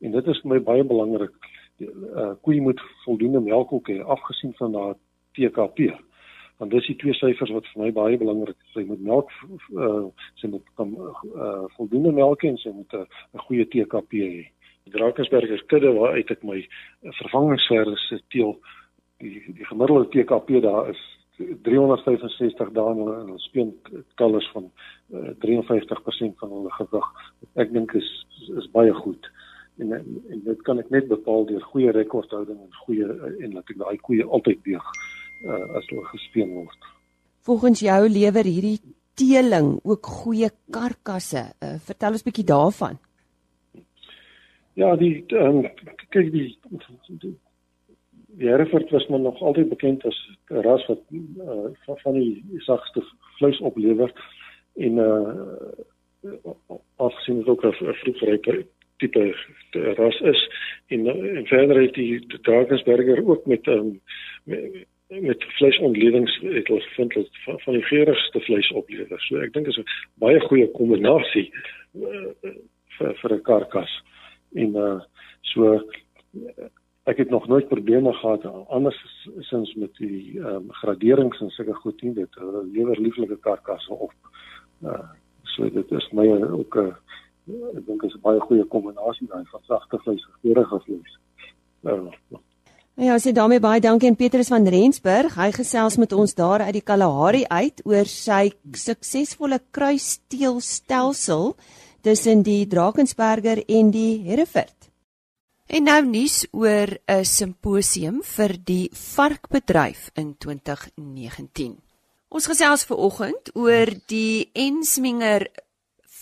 En 0.00 0.10
dit 0.10 0.26
is 0.26 0.40
vir 0.40 0.50
my 0.50 0.60
baie 0.60 0.84
belangrik. 0.84 1.32
Die 1.78 1.88
uh, 1.88 2.34
koei 2.42 2.60
moet 2.60 2.80
voldoende 3.04 3.40
melk 3.40 3.72
ook 3.72 3.88
hê 3.88 4.00
afgesien 4.00 4.54
van 4.54 4.74
haar 4.74 4.94
TKP 5.32 5.94
want 6.58 6.70
dis 6.70 6.86
die 6.86 6.96
twee 6.96 7.14
syfers 7.14 7.50
wat 7.50 7.66
vir 7.66 7.82
my 7.82 7.92
baie 7.92 8.18
belangrik 8.18 8.56
is. 8.56 8.72
Sy 8.72 8.84
moet 8.86 9.00
melk 9.00 9.30
uh, 9.74 10.06
sy 10.34 10.46
moet 10.46 10.62
kan 10.78 10.94
uh, 11.34 11.64
voldoende 11.76 12.12
melk 12.12 12.44
en 12.44 12.56
sy 12.58 12.70
moet 12.70 12.92
'n 12.92 13.06
uh, 13.34 13.40
goeie 13.46 13.66
TKP 13.66 14.12
hê 14.12 14.44
Drakensberger 14.92 15.64
kudde 15.66 15.92
waar 15.96 16.12
uit 16.18 16.30
ek 16.30 16.42
my 16.44 16.60
vervangingsverse 17.20 18.20
teel 18.34 18.56
die 19.22 19.40
die 19.56 19.68
gemiddelde 19.68 20.10
TKP 20.12 20.60
daar 20.64 20.90
is 20.92 21.02
365 21.66 22.72
dae 22.76 22.90
en 22.92 23.00
hulle 23.02 23.38
speen 23.42 23.72
kalvers 24.20 24.46
van 24.54 24.68
uh, 25.10 25.32
53% 25.42 26.36
van 26.38 26.52
hulle 26.56 26.74
gewig. 26.78 27.08
Ek 27.58 27.72
dink 27.74 27.94
is 27.98 28.10
is 28.60 28.68
baie 28.76 28.92
goed. 28.94 29.30
En 29.82 29.96
en 29.96 30.42
dit 30.44 30.60
kan 30.68 30.78
ek 30.78 30.92
net 30.94 31.08
bepaal 31.10 31.48
deur 31.48 31.64
goeie 31.72 31.94
rekordhouding 31.96 32.60
en 32.60 32.82
goeie 32.84 33.08
en 33.40 33.56
laat 33.56 33.72
ek 33.72 33.80
daai 33.80 33.96
koeie 34.06 34.26
altyd 34.26 34.60
weeg 34.68 34.92
uh, 34.92 35.64
as 35.80 35.88
hulle 35.90 36.04
gespeen 36.12 36.52
word. 36.54 36.92
Volgens 37.48 37.82
jou 37.84 38.00
lewer 38.08 38.46
hierdie 38.46 38.78
teeling 39.18 39.74
ook 39.82 40.06
goeie 40.20 40.52
karkasse. 40.74 41.48
Uh, 41.58 41.74
vertel 41.88 42.18
ons 42.18 42.26
bietjie 42.26 42.46
daarvan. 42.46 43.00
Ja, 44.74 44.96
die 44.96 45.24
ehm 45.26 45.64
um, 45.64 45.70
kyk 46.10 46.32
die 46.32 46.58
die 47.22 48.48
Hereford 48.48 48.90
was 48.90 49.06
maar 49.06 49.20
nog 49.20 49.40
altyd 49.40 49.68
bekend 49.68 50.04
as 50.04 50.18
'n 50.50 50.62
ras 50.66 50.86
wat 50.86 51.00
uh, 51.10 51.70
van, 51.84 51.98
van 51.98 52.12
die 52.12 52.42
sagste 52.58 53.02
vleis 53.38 53.60
oplewer 53.60 54.12
en 54.74 54.98
uh 54.98 55.92
afsien 56.96 57.38
dit 57.38 57.46
ook 57.48 57.64
'n 57.64 57.72
vroegryke 57.72 58.66
tipe 58.96 59.36
ras 59.72 60.20
is 60.20 60.50
en, 60.86 61.06
en 61.36 61.46
verder 61.46 61.80
het 61.82 61.94
die 61.94 62.26
Drakensberger 62.42 63.28
ook 63.28 63.46
met 63.46 63.66
um, 63.66 64.00
met, 64.44 64.86
met 65.08 65.44
vleisontledings 65.44 66.38
het 66.42 66.70
ons 66.70 66.86
vind 66.94 67.12
dat 67.12 67.28
van, 67.44 67.60
van 67.60 67.72
die 67.72 67.82
geurigste 67.82 68.40
vleis 68.40 68.70
oplewer. 68.72 69.20
So 69.20 69.36
ek 69.36 69.52
dink 69.52 69.66
is 69.66 69.78
'n 69.78 69.86
baie 70.14 70.40
goeie 70.40 70.70
kombinasie 70.70 71.52
uh, 71.94 72.26
vir 72.98 73.14
vir 73.14 73.32
'n 73.34 73.42
karkas 73.42 74.02
en 74.54 74.76
uh 74.76 75.00
so 75.52 75.80
ek 77.04 77.18
het 77.20 77.30
nog 77.30 77.46
nooit 77.48 77.68
probleme 77.68 78.12
gehad 78.12 78.44
anders 78.68 78.98
sins 79.50 79.74
met 79.74 79.92
die 80.00 80.38
um, 80.40 80.70
graderings 80.80 81.40
en 81.40 81.50
sulke 81.50 81.74
goed 81.82 82.02
nie 82.02 82.14
dit 82.14 82.40
hulle 82.40 82.64
lewer 82.64 83.00
lieflike 83.00 83.36
karkasse 83.44 83.92
op. 83.92 84.14
Uh 84.82 85.04
so 85.54 85.68
dit 85.70 85.92
is 85.92 86.08
my 86.12 86.26
ook 86.32 86.76
'n 86.76 86.88
uh, 86.88 87.76
ek 87.76 87.86
dink 87.86 88.02
is 88.02 88.14
'n 88.14 88.24
baie 88.24 88.40
goeie 88.40 88.64
kombinasie 88.64 89.28
daai 89.28 89.44
van 89.52 89.62
sagte 89.68 89.98
vleis 89.98 90.26
en 90.26 90.40
geurende 90.42 90.80
vleis. 90.86 91.18
Uh, 91.82 92.40
Ja, 92.94 93.16
sê 93.18 93.32
daarmee 93.34 93.58
baie 93.58 93.80
dankie 93.82 94.06
aan 94.08 94.14
Petrus 94.14 94.52
van 94.52 94.68
Rensburg. 94.70 95.34
Hy 95.34 95.48
gesels 95.50 95.96
met 95.98 96.12
ons 96.14 96.34
daar 96.38 96.62
uit 96.62 96.76
die 96.76 96.82
Kalahari 96.86 97.42
uit 97.50 97.80
oor 97.82 98.06
sy 98.06 98.52
suksesvolle 98.70 99.58
kruisteelstelsel 99.74 101.56
tussen 102.04 102.42
die 102.44 102.66
Drakensberger 102.68 103.62
en 103.64 103.90
die 103.90 104.20
Hereford. 104.26 104.90
En 105.66 105.86
nou 105.88 106.02
nuus 106.04 106.44
oor 106.52 106.98
'n 107.08 107.24
simposium 107.24 108.20
vir 108.22 108.52
die 108.64 108.90
varkbedryf 108.92 110.10
in 110.14 110.34
2019. 110.38 111.80
Ons 112.28 112.46
gesels 112.46 112.84
ver 112.84 112.96
oggend 112.96 113.50
oor 113.54 113.86
die 114.06 114.50
Ensminger 114.52 115.48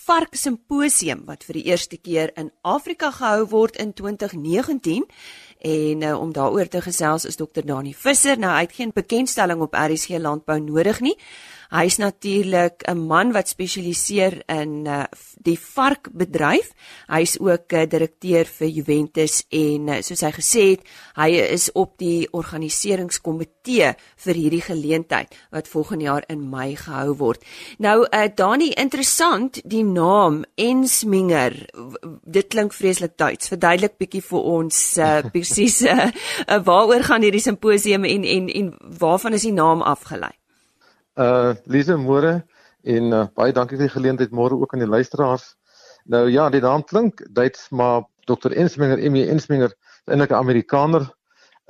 Vark 0.05 0.35
Simposium 0.35 1.25
wat 1.25 1.43
vir 1.43 1.53
die 1.53 1.65
eerste 1.65 1.97
keer 1.97 2.31
in 2.35 2.51
Afrika 2.61 3.11
gehou 3.11 3.45
word 3.49 3.75
in 3.75 3.93
2019 3.93 5.03
en 5.63 6.01
uh, 6.01 6.19
om 6.19 6.33
daaroor 6.33 6.67
te 6.67 6.81
gesels 6.81 7.25
is 7.25 7.39
dokter 7.39 7.65
Dani 7.65 7.93
Visser. 7.93 8.39
Nou 8.39 8.51
hy 8.51 8.61
het 8.61 8.75
geen 8.75 8.91
bekendstelling 8.95 9.61
op 9.61 9.75
RSG 9.75 10.19
landbou 10.19 10.59
nodig 10.59 10.99
nie. 10.99 11.15
Hy's 11.73 11.97
natuurlik 11.97 12.83
'n 12.85 13.07
man 13.07 13.31
wat 13.33 13.47
spesialiseer 13.47 14.43
in 14.45 14.85
uh, 14.85 15.03
die 15.41 15.57
varkbedryf. 15.59 16.69
Hy's 17.07 17.39
ook 17.39 17.73
'n 17.73 17.75
uh, 17.75 17.89
direkteur 17.89 18.45
vir 18.45 18.67
Juventus 18.67 19.45
en 19.49 19.87
uh, 19.87 20.01
soos 20.01 20.21
hy 20.21 20.31
gesê 20.31 20.63
het, 20.69 20.81
hy 21.15 21.29
is 21.33 21.71
op 21.71 21.97
die 21.97 22.27
organiseringskomitee 22.31 23.95
vir 24.17 24.35
hierdie 24.35 24.61
geleentheid 24.61 25.33
wat 25.49 25.67
volgende 25.67 26.03
jaar 26.03 26.23
in 26.27 26.49
Mei 26.49 26.75
gehou 26.75 27.17
word. 27.17 27.41
Nou 27.79 28.05
uh, 28.05 28.27
Dani, 28.35 28.69
interessant 28.69 29.61
die 29.65 29.83
naam 29.83 30.43
Ensminger. 30.55 31.65
Dit 32.25 32.47
klink 32.47 32.73
vreeslik 32.73 33.17
Duits. 33.17 33.47
Verduidelik 33.47 33.97
bietjie 33.97 34.21
vir 34.21 34.39
ons 34.39 34.97
uh, 34.97 35.23
presies 35.33 35.81
uh, 35.81 36.05
uh, 36.47 36.61
waaroor 36.63 37.03
gaan 37.03 37.25
hierdie 37.25 37.41
simposium 37.41 38.05
en 38.05 38.23
en 38.23 38.49
en 38.49 38.73
waarvan 38.99 39.33
is 39.33 39.41
die 39.41 39.57
naam 39.57 39.81
afgelei? 39.81 40.42
Uh 41.15 41.53
Lise 41.69 41.95
môre 41.97 42.43
en 42.83 43.13
uh, 43.13 43.25
baie 43.37 43.53
dankie 43.53 43.77
vir 43.77 43.87
die 43.87 43.95
geleentheid 43.95 44.31
môre 44.33 44.57
ook 44.57 44.73
aan 44.73 44.81
die 44.81 44.89
luisteraars. 44.89 45.55
Nou 46.09 46.27
ja, 46.29 46.49
die 46.49 46.61
naam 46.61 46.83
klink 46.83 47.21
Duits, 47.29 47.69
maar 47.69 48.07
Dr. 48.25 48.51
Ensminger, 48.51 48.99
Emmy 48.99 49.27
Ensminger, 49.29 49.69
is 49.69 50.13
eintlik 50.13 50.31
'n 50.31 50.41
Amerikaner. 50.41 51.05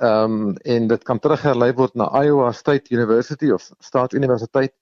Ehm 0.02 0.32
um, 0.32 0.56
en 0.56 0.88
dit 0.88 1.02
kan 1.04 1.18
teruggelei 1.18 1.72
word 1.74 1.94
na 1.94 2.08
Iowa 2.22 2.52
State 2.52 2.90
University 2.90 3.50
of 3.50 3.70
Staatsuniversiteit. 3.78 4.72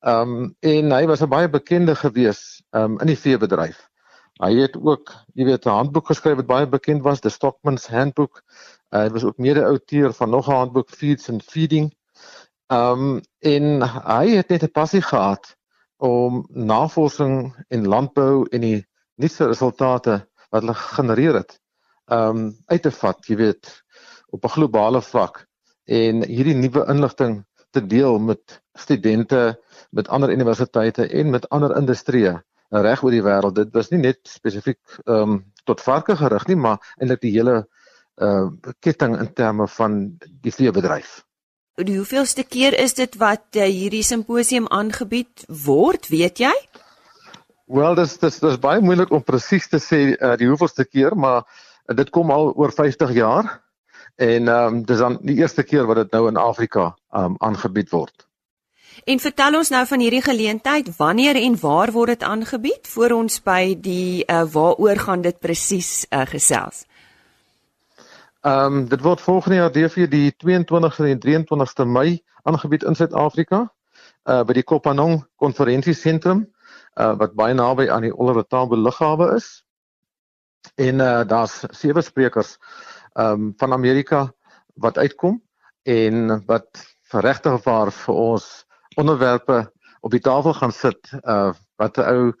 Ehm 0.00 0.34
um, 0.34 0.56
en 0.60 0.90
hy 0.92 1.06
was 1.06 1.22
'n 1.22 1.28
baie 1.28 1.48
bekende 1.48 1.94
gewees 1.94 2.62
ehm 2.72 2.96
um, 2.96 2.98
in 3.00 3.06
die 3.06 3.18
veebedryf. 3.18 3.88
Hy 4.38 4.54
het 4.54 4.76
ook, 4.76 5.12
jy 5.34 5.44
weet, 5.44 5.66
'n 5.66 5.70
handboek 5.70 6.06
geskryf 6.06 6.36
wat 6.36 6.46
baie 6.46 6.66
bekend 6.66 7.02
was, 7.02 7.20
The 7.20 7.28
Stockman's 7.28 7.86
Handbook. 7.86 8.42
Uh, 8.90 9.00
hy 9.02 9.10
was 9.10 9.24
ook 9.24 9.38
mede-outeur 9.38 10.12
van 10.12 10.30
nog 10.30 10.48
'n 10.48 10.54
handboek 10.54 10.90
Feeds 10.90 11.28
and 11.28 11.42
Feeding. 11.42 11.94
Ehm 12.68 13.02
um, 13.02 13.20
en 13.48 13.82
hy 13.82 14.24
het 14.36 14.50
net 14.52 14.62
'n 14.64 14.76
passie 14.78 15.00
gehad 15.02 15.56
om 15.96 16.46
navorsing 16.48 17.36
en 17.68 17.86
landbou 17.88 18.44
en 18.52 18.60
die 18.60 18.80
nuutste 19.16 19.46
resultate 19.48 20.16
wat 20.50 20.62
hulle 20.62 20.74
genereer 20.74 21.38
het, 21.40 21.54
ehm 22.12 22.36
um, 22.36 22.50
uit 22.66 22.82
te 22.82 22.90
vat, 22.90 23.24
jy 23.26 23.36
weet, 23.36 23.70
op 24.36 24.44
'n 24.44 24.54
globale 24.56 25.00
vlak 25.02 25.46
en 25.84 26.20
hierdie 26.28 26.54
nuwe 26.54 26.84
inligting 26.92 27.38
te 27.70 27.86
deel 27.86 28.18
met 28.18 28.60
studente, 28.72 29.60
met 29.90 30.08
ander 30.08 30.30
universiteite 30.30 31.06
en 31.08 31.30
met 31.30 31.48
ander 31.48 31.76
industrieë 31.76 32.34
reg 32.68 33.02
oor 33.02 33.16
die 33.16 33.24
wêreld. 33.24 33.54
Dit 33.54 33.72
was 33.72 33.88
nie 33.88 34.02
net 34.02 34.20
spesifiek 34.28 35.00
ehm 35.06 35.32
um, 35.32 35.52
tot 35.64 35.80
varke 35.80 36.16
gerig 36.16 36.46
nie, 36.46 36.56
maar 36.56 36.94
eintlik 37.00 37.20
die 37.24 37.32
hele 37.32 37.64
uh 38.20 38.50
ketting 38.78 39.16
in 39.18 39.32
terme 39.32 39.68
van 39.68 40.18
die 40.42 40.52
veebedryf. 40.52 41.24
Die 41.78 41.94
hoeveelste 41.94 42.42
keer 42.42 42.74
is 42.74 42.96
dit 42.98 43.12
wat 43.20 43.54
uh, 43.54 43.62
hierdie 43.62 44.02
simposium 44.02 44.64
aangebied 44.74 45.44
word, 45.46 46.08
weet 46.10 46.40
jy? 46.42 46.50
Wel, 47.70 47.94
dis 47.94 48.16
dis 48.18 48.40
dis 48.42 48.58
baie 48.58 48.82
moeilik 48.82 49.12
om 49.14 49.22
presies 49.22 49.68
te 49.70 49.78
sê 49.78 50.00
uh, 50.16 50.32
die 50.40 50.48
hoeveelste 50.50 50.88
keer, 50.88 51.14
maar 51.14 51.44
uh, 51.44 51.94
dit 51.94 52.10
kom 52.10 52.32
al 52.34 52.50
oor 52.58 52.74
50 52.74 53.14
jaar 53.14 53.60
en 54.18 54.50
ehm 54.50 54.74
um, 54.74 54.80
dis 54.82 54.98
dan 54.98 55.20
die 55.22 55.36
eerste 55.38 55.62
keer 55.62 55.86
wat 55.86 56.02
dit 56.02 56.16
nou 56.16 56.26
in 56.32 56.40
Afrika 56.42 56.96
ehm 57.14 57.36
um, 57.36 57.38
aangebied 57.38 57.94
word. 57.94 58.26
En 59.06 59.22
vertel 59.22 59.54
ons 59.60 59.70
nou 59.70 59.86
van 59.86 60.00
hierdie 60.02 60.22
geleentheid, 60.22 60.90
wanneer 60.98 61.38
en 61.38 61.60
waar 61.60 61.92
word 61.94 62.18
dit 62.18 62.26
aangebied? 62.26 62.90
Voor 62.90 63.14
ons 63.20 63.38
by 63.42 63.76
die 63.78 64.24
uh, 64.26 64.42
waaroor 64.50 64.98
gaan 65.06 65.22
dit 65.22 65.38
presies 65.38 66.06
uh, 66.10 66.26
gesels? 66.26 66.88
Ehm 68.46 68.74
um, 68.74 68.88
dit 68.88 69.00
word 69.02 69.20
volgende 69.20 69.56
jaar 69.56 69.72
DV 69.72 70.06
die 70.08 70.30
22ste 70.30 71.08
en 71.10 71.18
23ste 71.18 71.84
Mei 71.84 72.22
aangebied 72.42 72.84
in 72.86 72.94
Suid-Afrika 72.94 73.64
uh 74.30 74.44
by 74.46 74.54
die 74.54 74.62
Kopanong 74.62 75.24
konferensiesentrum 75.42 76.44
uh 76.94 77.16
wat 77.18 77.34
baie 77.34 77.56
naby 77.58 77.88
aan 77.90 78.06
die 78.06 78.14
Oliver 78.14 78.46
Tambo 78.46 78.76
lughawe 78.78 79.32
is. 79.34 79.64
En 80.78 81.02
uh 81.02 81.24
daar's 81.26 81.64
sewe 81.80 82.02
sprekers 82.02 82.52
ehm 83.18 83.32
um, 83.32 83.48
van 83.58 83.72
Amerika 83.72 84.20
wat 84.74 84.98
uitkom 84.98 85.42
en 85.82 86.44
wat 86.46 86.84
regtig 87.10 87.64
waar 87.64 87.90
vir 87.90 88.14
ons 88.14 88.46
onderwerpe 88.94 89.64
op 90.00 90.14
die 90.14 90.22
tafel 90.22 90.54
gaan 90.54 90.72
sit 90.72 91.10
uh 91.24 91.50
wat 91.76 91.98
'n 91.98 92.06
ou 92.06 92.32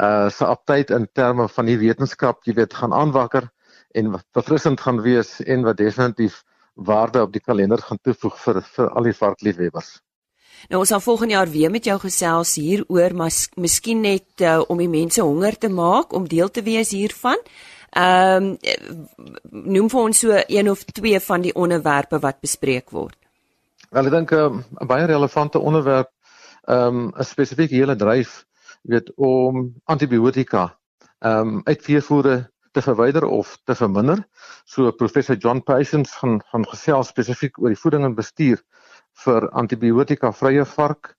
uh 0.00 0.28
se 0.28 0.44
aptyd 0.44 0.90
in 0.90 1.08
terme 1.12 1.48
van 1.48 1.64
die 1.64 1.78
wetenskap, 1.78 2.44
jy 2.44 2.54
weet, 2.60 2.74
gaan 2.74 2.92
aanwakker 2.92 3.48
en 3.94 4.10
wat 4.10 4.26
verfrissend 4.32 4.80
gaan 4.80 5.00
wees 5.02 5.40
en 5.40 5.62
wat 5.62 5.76
definitief 5.76 6.42
waarde 6.74 7.22
op 7.22 7.32
die 7.32 7.42
kalender 7.42 7.82
gaan 7.82 7.98
toevoeg 8.02 8.38
vir 8.44 8.62
vir 8.62 8.88
al 8.88 9.08
die 9.08 9.16
varkliefhebbers. 9.16 9.98
Nou 10.68 10.82
ons 10.82 10.88
sal 10.92 11.00
volgende 11.00 11.34
jaar 11.34 11.48
weer 11.48 11.70
met 11.70 11.84
jou 11.84 11.96
gesels 12.00 12.54
hieroor, 12.60 13.14
maar 13.16 13.32
miskien 13.56 14.02
net 14.04 14.44
uh, 14.44 14.60
om 14.68 14.78
die 14.78 14.90
mense 14.92 15.22
honger 15.22 15.56
te 15.58 15.68
maak 15.72 16.12
om 16.12 16.28
deel 16.28 16.50
te 16.50 16.62
wees 16.62 16.92
hiervan. 16.92 17.40
Ehm 17.90 18.52
um, 18.62 19.06
noem 19.50 19.88
vir 19.90 20.00
ons 20.00 20.18
so 20.18 20.36
een 20.46 20.70
of 20.70 20.84
twee 20.84 21.20
van 21.20 21.42
die 21.42 21.54
onderwerpe 21.54 22.20
wat 22.22 22.38
bespreek 22.40 22.90
word. 22.94 23.16
Wel 23.90 24.06
ek 24.06 24.12
dink 24.12 24.32
ehm, 24.32 24.60
'n 24.60 24.82
um, 24.82 24.86
baie 24.86 25.06
relevante 25.06 25.58
onderwerp 25.58 26.12
ehm 26.68 26.86
um, 26.86 27.12
'n 27.16 27.24
spesifieke 27.24 27.74
hele 27.74 27.96
dryf 27.96 28.44
weet 28.82 29.12
om 29.16 29.74
antibiotika 29.84 30.76
ehm 31.18 31.48
um, 31.48 31.60
uit 31.64 31.82
veevoere 31.82 32.49
te 32.72 32.82
verwyder 32.82 33.24
of 33.24 33.58
te 33.64 33.74
verminder. 33.74 34.22
So 34.64 34.90
professor 34.92 35.36
John 35.36 35.62
Patience 35.62 36.18
gaan 36.18 36.40
gaan 36.52 36.66
gesels 36.68 37.12
spesifiek 37.12 37.58
oor 37.58 37.74
die 37.74 37.80
voeding 37.80 38.04
en 38.04 38.14
bestuur 38.14 38.62
vir 39.24 39.48
antibiotika 39.50 40.32
vrye 40.32 40.64
vark. 40.64 41.14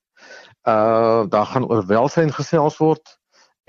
Uh 0.67 1.25
daar 1.29 1.49
gaan 1.53 1.65
oor 1.69 1.85
welsyn 1.87 2.31
gesels 2.33 2.77
word 2.77 3.17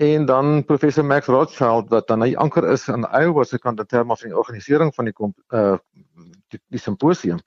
en 0.03 0.25
dan 0.25 0.65
professor 0.65 1.05
Max 1.05 1.27
Rothschild 1.27 1.89
wat 1.89 2.07
dan 2.07 2.21
hy 2.21 2.33
anker 2.35 2.65
is 2.71 2.87
in 2.87 3.05
Iowa 3.13 3.43
se 3.43 3.59
kant 3.59 3.79
in 3.79 3.85
terme 3.85 4.17
van 4.17 4.29
die 4.29 4.37
organisering 4.37 4.93
van 4.95 5.09
die 5.09 5.15
uh 5.53 5.77
die, 6.53 6.59
die 6.69 6.79
simposium. 6.79 7.39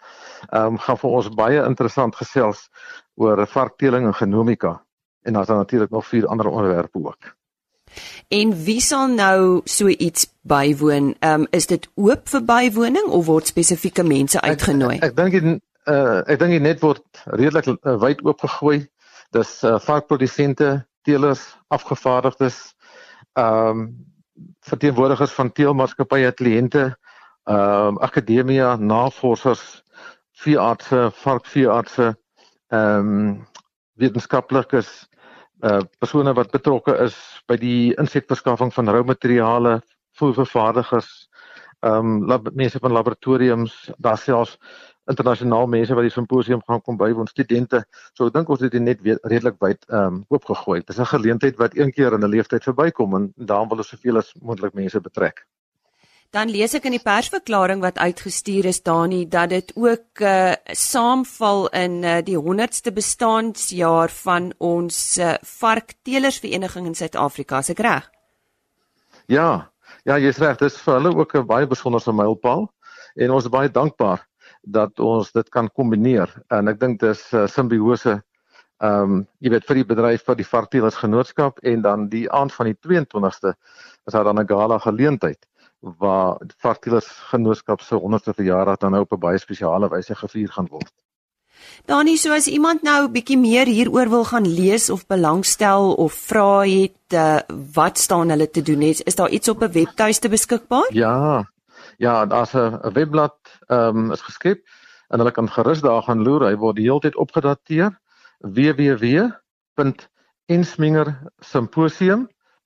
Ehm 0.50 0.74
um, 0.74 0.78
gaan 0.78 0.98
vir 0.98 1.10
ons 1.10 1.30
baie 1.34 1.62
interessant 1.64 2.16
gesels 2.16 2.68
oor 3.14 3.46
varkteeling 3.46 4.06
en 4.06 4.14
genomika 4.14 4.80
en 5.26 5.32
dan 5.32 5.56
natuurlik 5.56 5.90
nog 5.90 6.06
vier 6.06 6.26
ander 6.26 6.46
onderwerpe 6.46 6.98
ook. 6.98 7.35
En 8.28 8.52
wie 8.64 8.80
sal 8.80 9.08
nou 9.08 9.60
so 9.64 9.88
iets 9.88 10.26
bywoon? 10.42 11.14
Ehm 11.18 11.40
um, 11.40 11.46
is 11.50 11.66
dit 11.66 11.88
oop 11.94 12.28
vir 12.28 12.44
bywoning 12.44 13.06
of 13.06 13.26
word 13.26 13.46
spesifieke 13.46 14.02
mense 14.02 14.40
uitgenooi? 14.40 14.96
Ek, 14.96 15.10
ek 15.10 15.16
dink 15.16 15.32
dit 15.38 15.62
uh 15.86 16.22
ek 16.26 16.38
dink 16.38 16.56
dit 16.56 16.62
net 16.62 16.82
word 16.82 17.02
redelik 17.24 17.68
uh, 17.70 17.96
wyd 18.02 18.22
oopgegooi. 18.26 18.86
Dis 19.34 19.62
uh, 19.64 19.78
varkprodusente 19.82 20.86
teelers, 21.06 21.56
afgevaardigdes, 21.68 22.60
ehm 23.38 23.80
um, 23.80 23.88
verteenwoordigers 24.66 25.32
van 25.32 25.52
teelmaatskappye, 25.52 26.32
kliënte, 26.32 26.84
ehm 27.46 27.96
um, 27.96 27.98
akademia, 28.02 28.74
navorsers, 28.76 29.82
veeartse, 30.42 31.10
varkveeartse, 31.22 32.14
ehm 32.74 33.12
um, 33.12 33.46
wetenskaplikes, 33.96 34.90
uh 35.64 35.80
persone 35.98 36.34
wat 36.34 36.50
betrokke 36.50 36.96
is 37.04 37.16
by 37.48 37.56
die 37.56 37.94
insekverskaffing 37.96 38.72
van 38.74 38.88
roumateriale, 38.88 39.80
voervervaardigers, 40.18 41.28
ehm 41.80 42.30
um, 42.30 42.42
mense 42.54 42.78
van 42.78 42.92
laboratoriums, 42.92 43.90
daar 43.98 44.18
selfs 44.18 44.58
internasionaal 45.10 45.66
mense 45.66 45.94
wat 45.94 46.02
die 46.02 46.10
simposium 46.10 46.62
gaan 46.66 46.82
kom 46.82 46.96
bywoon, 46.96 47.28
studente. 47.30 47.84
So 48.12 48.26
ek 48.26 48.34
dink 48.34 48.48
ons 48.50 48.64
het 48.64 48.72
dit 48.72 48.82
net 48.82 49.04
redelik 49.22 49.60
wyd 49.62 49.84
ehm 49.88 50.06
um, 50.06 50.24
oopgegooi. 50.28 50.80
Dit 50.80 50.96
is 50.96 51.00
'n 51.00 51.12
geleentheid 51.14 51.56
wat 51.56 51.76
een 51.76 51.92
keer 51.92 52.12
in 52.12 52.24
'n 52.24 52.32
lewenstyd 52.34 52.64
verbykom 52.64 53.14
en 53.14 53.32
daarom 53.36 53.68
wil 53.68 53.78
ons 53.78 53.88
soveel 53.88 54.16
as 54.16 54.34
moontlik 54.40 54.74
mense 54.74 55.00
betrek. 55.00 55.46
Dan 56.30 56.50
lees 56.50 56.74
ek 56.74 56.84
in 56.88 56.96
die 56.96 57.02
persverklaring 57.02 57.80
wat 57.80 57.98
uitgestuur 57.98 58.66
is 58.66 58.82
Dani 58.82 59.24
dat 59.28 59.50
dit 59.50 59.72
ook 59.74 60.20
uh 60.20 60.54
saamval 60.66 61.68
in 61.68 62.02
uh, 62.02 62.18
die 62.24 62.36
100ste 62.36 62.92
bestaanjaar 62.92 64.10
van 64.24 64.52
ons 64.58 65.18
uh, 65.18 65.34
varktelersvereniging 65.42 66.86
in 66.86 66.94
Suid-Afrika, 66.94 67.58
is 67.58 67.70
ek 67.70 67.82
reg? 67.86 68.10
Ja. 69.26 69.70
Ja, 70.06 70.18
jy's 70.18 70.38
reg. 70.38 70.58
Dit 70.58 70.70
is 70.70 70.80
vir 70.82 70.98
hulle 70.98 71.14
ook 71.16 71.34
'n 71.34 71.46
baie 71.46 71.66
besonderse 71.66 72.12
mylpaal 72.12 72.68
en 73.16 73.30
ons 73.30 73.44
is 73.44 73.50
baie 73.50 73.70
dankbaar 73.70 74.26
dat 74.66 75.00
ons 75.00 75.32
dit 75.32 75.48
kan 75.48 75.68
kombineer 75.70 76.30
en 76.50 76.68
ek 76.68 76.80
dink 76.80 77.00
dis 77.00 77.22
uh, 77.32 77.46
simbiose 77.46 78.22
ehm 78.84 79.02
um, 79.02 79.20
jy 79.40 79.50
weet 79.54 79.64
vir 79.64 79.78
die 79.78 79.88
bedryf 79.88 80.24
vir 80.26 80.36
die 80.36 80.48
varkteelers 80.48 80.98
genootskap 81.00 81.62
en 81.64 81.82
dan 81.82 82.08
die 82.12 82.26
aand 82.28 82.52
van 82.52 82.68
die 82.68 82.76
22ste 82.76 83.54
is 84.06 84.12
daar 84.12 84.24
dan 84.24 84.40
'n 84.40 84.48
gala 84.48 84.78
geleentheid 84.78 85.38
waar 85.80 86.38
varkteelers 86.58 87.08
genootskap 87.30 87.80
se 87.80 87.94
100ste 87.94 88.34
verjaardag 88.34 88.76
dan 88.76 88.90
nou 88.90 89.02
op 89.02 89.12
'n 89.12 89.20
baie 89.20 89.38
spesiale 89.38 89.88
wyse 89.88 90.14
gevier 90.14 90.48
gaan 90.52 90.66
word. 90.70 90.92
Danie, 91.86 92.16
so 92.16 92.32
as 92.32 92.46
iemand 92.46 92.82
nou 92.82 93.08
bietjie 93.08 93.38
meer 93.38 93.66
hieroor 93.66 94.08
wil 94.08 94.24
gaan 94.24 94.46
lees 94.46 94.90
of 94.90 95.06
belangstel 95.06 95.94
of 95.94 96.12
vra 96.12 96.64
het, 96.64 97.12
uh, 97.14 97.38
wat 97.74 97.98
staan 97.98 98.30
hulle 98.30 98.50
te 98.50 98.62
doen? 98.62 98.82
Is, 98.82 99.00
is 99.00 99.14
daar 99.14 99.30
iets 99.30 99.48
op 99.48 99.62
'n 99.62 99.72
webtuiste 99.72 100.28
beskikbaar? 100.28 100.88
Ja. 100.90 101.50
Ja, 101.96 102.26
daar's 102.26 102.54
'n 102.54 102.92
webblad 102.92 103.36
ehm 103.66 103.96
um, 103.96 104.12
is 104.12 104.20
geskep 104.20 104.66
en 105.08 105.18
hulle 105.18 105.30
kan 105.30 105.50
gerus 105.50 105.80
daar 105.80 106.02
gaan 106.02 106.22
loer. 106.22 106.48
Hy 106.48 106.56
word 106.56 106.76
die 106.76 106.84
hele 106.84 107.00
tyd 107.00 107.16
opgedateer. 107.16 108.00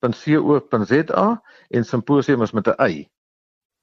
www.insmingersymposium.co.za 0.00 1.42
en 1.68 1.84
symposium 1.84 2.42
is 2.42 2.52
met 2.52 2.66
'n 2.66 2.88
y. 2.88 3.08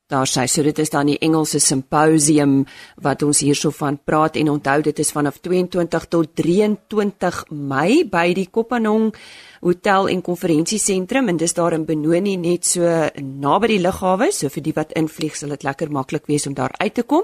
Daar 0.07 0.27
sê 0.27 0.45
so 0.47 0.63
dit 0.63 0.79
is 0.79 0.89
dan 0.89 1.05
die 1.05 1.17
Engelse 1.19 1.59
simposium 1.59 2.65
wat 2.95 3.23
ons 3.23 3.39
hierso 3.39 3.69
van 3.69 3.99
praat 4.03 4.35
en 4.35 4.49
onthou 4.49 4.81
dit 4.81 4.99
is 4.99 5.11
vanaf 5.11 5.39
22 5.39 6.05
tot 6.07 6.35
23 6.35 7.45
Mei 7.49 8.05
by 8.05 8.33
die 8.33 8.47
Kopanong 8.47 9.13
Hotel 9.59 10.07
en 10.07 10.21
Konferensiesentrum 10.21 11.27
en 11.27 11.37
dis 11.37 11.53
daar 11.53 11.73
in 11.73 11.85
Benoni 11.85 12.37
net 12.37 12.65
so 12.65 12.81
naby 13.19 13.67
die 13.67 13.81
lughawe 13.81 14.31
so 14.31 14.47
vir 14.47 14.63
die 14.63 14.73
wat 14.73 14.93
invlieg 14.93 15.35
sal 15.35 15.49
dit 15.49 15.63
lekker 15.63 15.91
maklik 15.91 16.25
wees 16.27 16.47
om 16.47 16.53
daar 16.53 16.71
uit 16.77 16.93
te 16.93 17.03
kom. 17.03 17.23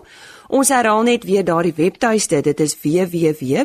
Ons 0.49 0.69
herhaal 0.69 1.03
net 1.03 1.23
weer 1.23 1.43
daardie 1.43 1.73
webtuiste 1.77 2.41
dit 2.41 2.59
is 2.59 2.75
www 2.83 3.63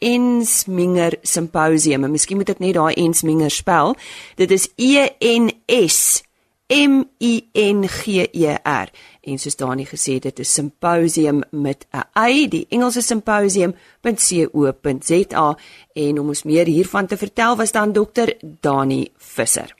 ensminger 0.00 1.18
simposium. 1.22 2.08
Miskien 2.10 2.40
moet 2.40 2.50
ek 2.50 2.60
net 2.60 2.74
daai 2.74 2.96
ensminger 2.96 3.52
spel. 3.52 3.94
Dit 4.40 4.50
is 4.50 4.68
E 4.76 5.06
N 5.20 5.52
S 5.68 6.24
M 6.70 7.04
I 7.20 7.48
N 7.54 7.88
G 7.88 8.28
E 8.32 8.56
R. 8.64 8.88
En 9.20 9.38
soos 9.38 9.56
Dani 9.56 9.84
gesê 9.84 10.12
het, 10.16 10.22
dit 10.22 10.38
is 10.38 10.54
simposium 10.54 11.42
met 11.50 11.86
'n 11.92 12.02
y, 12.30 12.48
die 12.48 12.66
Engelse 12.70 13.02
simposium.co.za 13.02 15.56
en 15.94 16.18
om 16.18 16.28
ons 16.28 16.42
meer 16.42 16.66
hiervan 16.66 17.06
te 17.06 17.16
vertel 17.16 17.56
was 17.56 17.72
dan 17.72 17.92
dokter 17.92 18.36
Dani 18.60 19.10
Visser. 19.16 19.76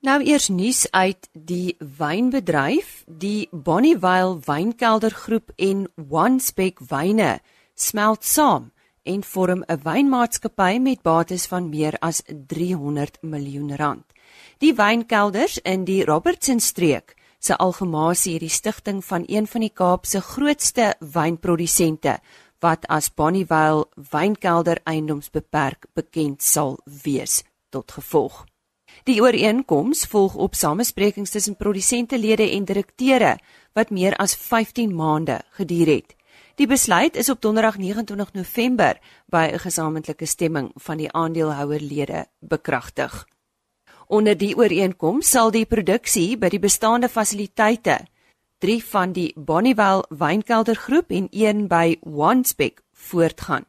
Nou 0.00 0.22
eers 0.22 0.48
nuus 0.48 0.90
uit 0.90 1.28
die 1.32 1.76
wynbedryf, 1.78 3.04
die 3.06 3.48
Bonnievale 3.50 4.38
Wynkelder 4.44 5.10
Groep 5.10 5.50
en 5.56 5.88
Onespec 6.10 6.78
Wyne 6.88 7.40
smelt 7.74 8.24
saam 8.24 8.72
en 9.02 9.22
vorm 9.22 9.64
'n 9.66 9.80
wynmaatskappy 9.82 10.78
met 10.78 11.02
bates 11.02 11.46
van 11.46 11.68
meer 11.68 11.98
as 11.98 12.22
300 12.46 13.18
miljoen 13.20 13.76
rand. 13.76 14.04
Die 14.58 14.74
wynkelders 14.74 15.58
in 15.58 15.84
die 15.84 16.04
Robertson 16.04 16.60
streek 16.60 17.16
se 17.38 17.56
algemasie 17.56 18.32
hierdie 18.32 18.48
stigting 18.48 19.04
van 19.04 19.24
een 19.26 19.46
van 19.46 19.60
die 19.60 19.72
Kaap 19.74 20.06
se 20.06 20.20
grootste 20.20 20.94
wynprodusente 21.00 22.20
wat 22.60 22.86
as 22.86 23.10
Bonnievale 23.14 23.88
Wynkelder 24.10 24.80
Eiendomsbeperk 24.84 25.86
bekend 25.94 26.42
sal 26.42 26.78
wees 26.84 27.42
tot 27.70 27.92
gevolg. 27.92 28.44
Die 29.04 29.20
ooreenkoms 29.22 30.04
volg 30.06 30.34
op 30.34 30.54
samesprekings 30.54 31.30
tussen 31.30 31.56
produsentelede 31.56 32.50
en 32.50 32.64
direkteure 32.64 33.38
wat 33.74 33.90
meer 33.90 34.16
as 34.16 34.36
15 34.36 34.94
maande 34.94 35.40
geduur 35.50 35.86
het. 35.86 36.14
Die 36.60 36.66
besluit 36.66 37.16
is 37.16 37.30
op 37.32 37.40
Donderdag 37.40 37.78
29 37.78 38.32
November 38.32 38.98
by 39.26 39.48
'n 39.52 39.58
gesamentlike 39.58 40.26
stemming 40.26 40.70
van 40.74 40.96
die 40.96 41.12
aandeelhouerlede 41.12 42.26
bekragtig. 42.40 43.28
Onder 44.06 44.36
die 44.36 44.56
ooreenkoms 44.56 45.30
sal 45.30 45.50
die 45.50 45.64
produksie 45.66 46.38
by 46.38 46.48
die 46.48 46.58
bestaande 46.58 47.08
fasiliteite, 47.08 47.98
3 48.58 48.84
van 48.84 49.12
die 49.12 49.32
Bonnievale 49.36 50.04
Wynkelder 50.08 50.74
groep 50.76 51.10
en 51.10 51.28
1 51.30 51.66
by 51.68 51.96
Wanspek 52.02 52.82
voortgaan. 52.92 53.64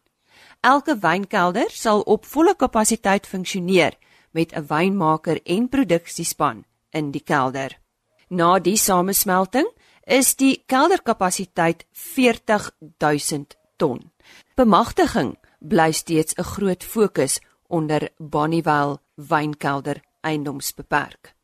Elke 0.60 0.98
wynkelder 0.98 1.70
sal 1.70 2.02
op 2.02 2.26
volle 2.26 2.56
kapasiteit 2.56 3.28
funksioneer 3.28 3.94
met 4.32 4.52
'n 4.52 4.66
wynmaker 4.68 5.40
en 5.44 5.70
produksiespan 5.70 6.66
in 6.90 7.12
die 7.12 7.24
kelder. 7.24 7.80
Na 8.28 8.60
die 8.60 8.78
samesmelting 8.78 9.72
is 10.06 10.36
die 10.36 10.64
kelderkapasiteit 10.66 11.86
40000 11.92 13.58
ton. 13.78 14.12
Bemagtiging 14.56 15.36
bly 15.60 15.92
steeds 15.92 16.34
'n 16.38 16.44
groot 16.44 16.84
fokus 16.84 17.40
onder 17.68 18.10
Bonnievale 18.18 19.00
Wynkelder 19.16 20.02
eiendomsbeperk. 20.22 21.36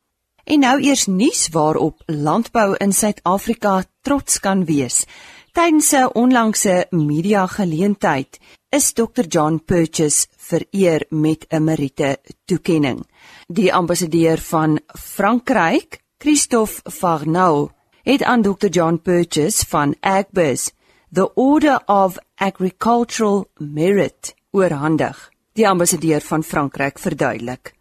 En 0.44 0.60
nou 0.60 0.80
eers 0.80 1.06
nuus 1.06 1.48
waarop 1.52 2.02
landbou 2.06 2.74
in 2.76 2.92
Suid-Afrika 2.92 3.84
trots 4.00 4.40
kan 4.40 4.64
wees. 4.64 5.04
Tydens 5.52 5.92
'n 5.92 6.10
onlangse 6.14 6.86
media 6.90 7.46
geleentheid 7.46 8.38
is 8.68 8.92
Dr 8.92 9.24
John 9.28 9.60
Purchase 9.64 10.26
vereer 10.36 11.06
met 11.08 11.46
'n 11.48 11.64
Merite 11.64 12.18
toekenning. 12.44 13.06
Die 13.46 13.74
ambassadeur 13.74 14.38
van 14.38 14.80
Frankryk, 14.86 16.00
Christophe 16.18 16.90
Farnau, 16.90 17.70
het 18.02 18.22
aan 18.22 18.42
Dr 18.42 18.66
John 18.66 19.00
Purchase 19.02 19.66
van 19.68 19.94
Agbiz 20.00 20.70
the 21.12 21.34
Order 21.34 21.80
of 21.86 22.18
Agricultural 22.34 23.46
Merit 23.58 24.34
oorhandig. 24.50 25.30
Die 25.52 25.68
ambassadeur 25.68 26.20
van 26.20 26.42
Frankryk 26.42 26.98
verduidelik. 26.98 27.74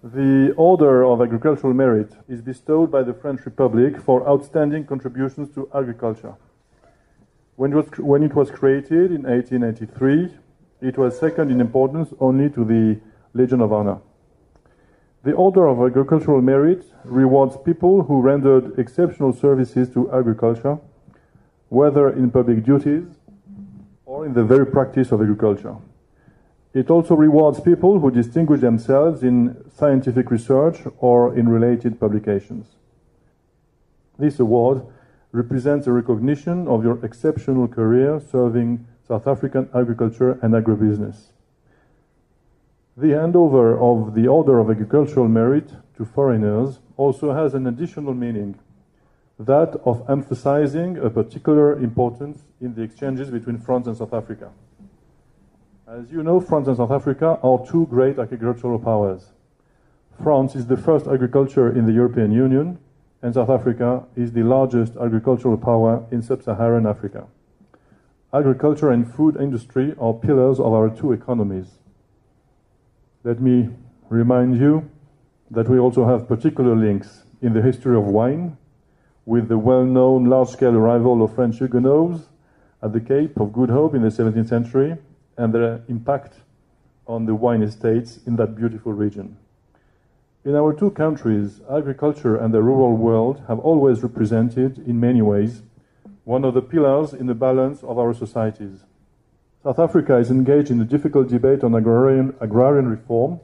The 0.00 0.52
Order 0.56 1.04
of 1.04 1.20
Agricultural 1.20 1.74
Merit 1.74 2.16
is 2.28 2.42
bestowed 2.42 2.90
by 2.90 3.02
the 3.02 3.14
French 3.20 3.44
Republic 3.44 4.00
for 4.00 4.26
outstanding 4.26 4.86
contributions 4.86 5.52
to 5.54 5.68
agriculture. 5.72 6.34
When 7.54 7.70
it 7.70 7.74
was, 7.74 7.86
when 7.98 8.22
it 8.22 8.34
was 8.34 8.50
created 8.50 9.10
in 9.10 9.22
1883, 9.22 10.30
it 10.80 10.96
was 10.96 11.18
second 11.18 11.50
in 11.50 11.60
importance 11.60 12.14
only 12.18 12.48
to 12.50 12.64
the 12.64 12.98
Legion 13.34 13.60
of 13.60 13.72
Honor. 13.72 14.00
The 15.24 15.34
Order 15.34 15.68
of 15.68 15.78
Agricultural 15.80 16.42
Merit 16.42 16.84
rewards 17.04 17.56
people 17.64 18.02
who 18.02 18.20
rendered 18.20 18.76
exceptional 18.76 19.32
services 19.32 19.88
to 19.90 20.10
agriculture, 20.12 20.80
whether 21.68 22.10
in 22.10 22.32
public 22.32 22.64
duties 22.64 23.04
or 24.04 24.26
in 24.26 24.34
the 24.34 24.42
very 24.42 24.66
practice 24.66 25.12
of 25.12 25.20
agriculture. 25.22 25.76
It 26.74 26.90
also 26.90 27.14
rewards 27.14 27.60
people 27.60 28.00
who 28.00 28.10
distinguish 28.10 28.62
themselves 28.62 29.22
in 29.22 29.64
scientific 29.70 30.28
research 30.28 30.80
or 30.98 31.36
in 31.36 31.48
related 31.48 32.00
publications. 32.00 32.66
This 34.18 34.40
award 34.40 34.82
represents 35.30 35.86
a 35.86 35.92
recognition 35.92 36.66
of 36.66 36.82
your 36.82 36.98
exceptional 37.04 37.68
career 37.68 38.20
serving 38.20 38.86
South 39.06 39.28
African 39.28 39.68
agriculture 39.72 40.32
and 40.42 40.52
agribusiness. 40.52 41.31
The 42.94 43.06
handover 43.06 43.78
of 43.80 44.14
the 44.14 44.28
Order 44.28 44.58
of 44.58 44.68
Agricultural 44.68 45.26
Merit 45.26 45.72
to 45.96 46.04
foreigners 46.04 46.80
also 46.98 47.32
has 47.32 47.54
an 47.54 47.66
additional 47.66 48.12
meaning 48.12 48.58
that 49.38 49.80
of 49.86 50.04
emphasizing 50.10 50.98
a 50.98 51.08
particular 51.08 51.78
importance 51.78 52.44
in 52.60 52.74
the 52.74 52.82
exchanges 52.82 53.30
between 53.30 53.56
France 53.56 53.86
and 53.86 53.96
South 53.96 54.12
Africa. 54.12 54.50
As 55.88 56.12
you 56.12 56.22
know, 56.22 56.38
France 56.38 56.68
and 56.68 56.76
South 56.76 56.90
Africa 56.90 57.38
are 57.42 57.66
two 57.66 57.86
great 57.86 58.18
agricultural 58.18 58.78
powers. 58.78 59.32
France 60.22 60.54
is 60.54 60.66
the 60.66 60.76
first 60.76 61.06
agriculture 61.06 61.74
in 61.74 61.86
the 61.86 61.92
European 61.92 62.30
Union, 62.30 62.78
and 63.22 63.32
South 63.32 63.48
Africa 63.48 64.04
is 64.16 64.32
the 64.32 64.42
largest 64.42 64.96
agricultural 64.96 65.56
power 65.56 66.04
in 66.10 66.20
sub 66.20 66.42
Saharan 66.42 66.86
Africa. 66.86 67.26
Agriculture 68.34 68.90
and 68.90 69.10
food 69.14 69.36
industry 69.36 69.94
are 69.98 70.12
pillars 70.12 70.60
of 70.60 70.74
our 70.74 70.90
two 70.90 71.12
economies. 71.12 71.78
Let 73.24 73.40
me 73.40 73.68
remind 74.08 74.58
you 74.58 74.90
that 75.52 75.68
we 75.68 75.78
also 75.78 76.04
have 76.06 76.26
particular 76.26 76.74
links 76.74 77.22
in 77.40 77.52
the 77.52 77.62
history 77.62 77.96
of 77.96 78.04
wine 78.04 78.56
with 79.26 79.46
the 79.46 79.58
well 79.58 79.84
known 79.84 80.24
large 80.24 80.48
scale 80.48 80.74
arrival 80.74 81.22
of 81.22 81.32
French 81.32 81.58
Huguenots 81.58 82.30
at 82.82 82.92
the 82.92 83.00
Cape 83.00 83.38
of 83.38 83.52
Good 83.52 83.70
Hope 83.70 83.94
in 83.94 84.02
the 84.02 84.08
17th 84.08 84.48
century 84.48 84.96
and 85.36 85.54
their 85.54 85.84
impact 85.88 86.34
on 87.06 87.26
the 87.26 87.36
wine 87.36 87.62
estates 87.62 88.18
in 88.26 88.34
that 88.36 88.56
beautiful 88.56 88.92
region. 88.92 89.36
In 90.44 90.56
our 90.56 90.72
two 90.72 90.90
countries, 90.90 91.60
agriculture 91.70 92.34
and 92.34 92.52
the 92.52 92.60
rural 92.60 92.96
world 92.96 93.44
have 93.46 93.60
always 93.60 94.02
represented, 94.02 94.78
in 94.78 94.98
many 94.98 95.22
ways, 95.22 95.62
one 96.24 96.44
of 96.44 96.54
the 96.54 96.62
pillars 96.62 97.12
in 97.12 97.26
the 97.26 97.34
balance 97.34 97.84
of 97.84 98.00
our 98.00 98.12
societies. 98.14 98.80
South 99.62 99.78
Africa 99.78 100.16
is 100.16 100.28
engaged 100.28 100.72
in 100.72 100.80
a 100.80 100.84
difficult 100.84 101.28
debate 101.28 101.62
on 101.62 101.76
agrarian, 101.76 102.34
agrarian 102.40 102.88
reform, 102.88 103.38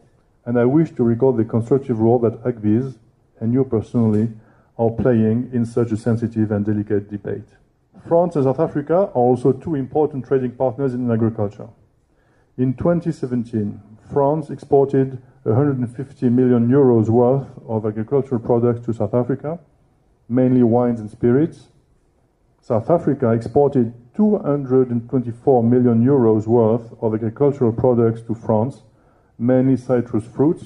and 0.45 0.59
I 0.59 0.65
wish 0.65 0.91
to 0.97 1.05
recall 1.05 1.33
the 1.33 1.45
constructive 1.45 2.01
role 2.01 2.19
that 2.19 2.43
AGVIS, 2.43 2.97
and 3.39 3.53
you 3.53 3.65
personally, 3.65 4.31
are 4.77 4.91
playing 4.91 5.49
in 5.53 5.65
such 5.65 5.93
a 5.93 5.97
sensitive 5.97 6.51
and 6.51 6.67
delicate 6.67 7.09
debate. 7.09 7.47
France 8.09 8.35
and 8.35 8.47
South 8.47 8.59
Africa 8.59 8.95
are 8.95 9.07
also 9.13 9.53
two 9.53 9.77
important 9.77 10.27
trading 10.27 10.51
partners 10.51 10.93
in 10.93 11.09
agriculture. 11.09 11.69
In 12.57 12.75
2017, 12.75 13.81
France 14.11 14.51
exported 14.51 15.23
150 15.45 16.29
million 16.31 16.69
euros 16.69 17.09
worth 17.09 17.47
of 17.69 17.87
agricultural 17.87 18.41
products 18.41 18.85
to 18.87 18.93
South 18.93 19.15
Africa, 19.15 19.61
mainly 20.29 20.65
wines 20.65 20.99
and 20.99 21.09
spirits. 21.09 21.69
South 22.61 22.91
Africa 22.91 23.31
exported 23.31 23.95
224 24.19 25.63
million 25.63 26.05
euros 26.05 26.45
worth 26.49 26.93
of 27.01 27.15
agricultural 27.15 27.71
products 27.71 28.21
to 28.21 28.35
France, 28.35 28.83
mainly 29.39 29.77
citrus 29.77 30.25
fruits. 30.25 30.65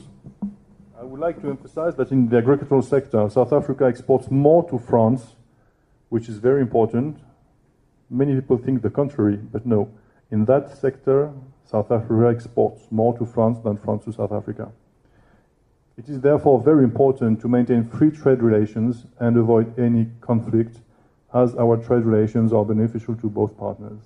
I 0.98 1.04
would 1.04 1.20
like 1.20 1.42
to 1.42 1.50
emphasize 1.50 1.94
that 1.96 2.10
in 2.12 2.30
the 2.30 2.38
agricultural 2.38 2.80
sector, 2.80 3.28
South 3.28 3.52
Africa 3.52 3.84
exports 3.84 4.30
more 4.30 4.66
to 4.70 4.78
France, 4.78 5.36
which 6.08 6.30
is 6.30 6.38
very 6.38 6.62
important. 6.62 7.18
Many 8.08 8.34
people 8.36 8.56
think 8.56 8.80
the 8.80 8.88
contrary, 8.88 9.36
but 9.36 9.66
no. 9.66 9.90
In 10.30 10.46
that 10.46 10.74
sector, 10.74 11.30
South 11.70 11.90
Africa 11.90 12.34
exports 12.34 12.80
more 12.90 13.18
to 13.18 13.26
France 13.26 13.58
than 13.62 13.76
France 13.76 14.06
to 14.06 14.14
South 14.14 14.32
Africa. 14.32 14.72
It 15.98 16.08
is 16.08 16.22
therefore 16.22 16.58
very 16.62 16.84
important 16.84 17.42
to 17.42 17.48
maintain 17.48 17.86
free 17.86 18.12
trade 18.12 18.42
relations 18.42 19.04
and 19.20 19.36
avoid 19.36 19.78
any 19.78 20.08
conflict 20.22 20.78
as 21.34 21.54
our 21.56 21.76
trade 21.76 22.04
relations 22.04 22.52
are 22.52 22.64
beneficial 22.64 23.14
to 23.16 23.28
both 23.28 23.56
partners. 23.58 24.00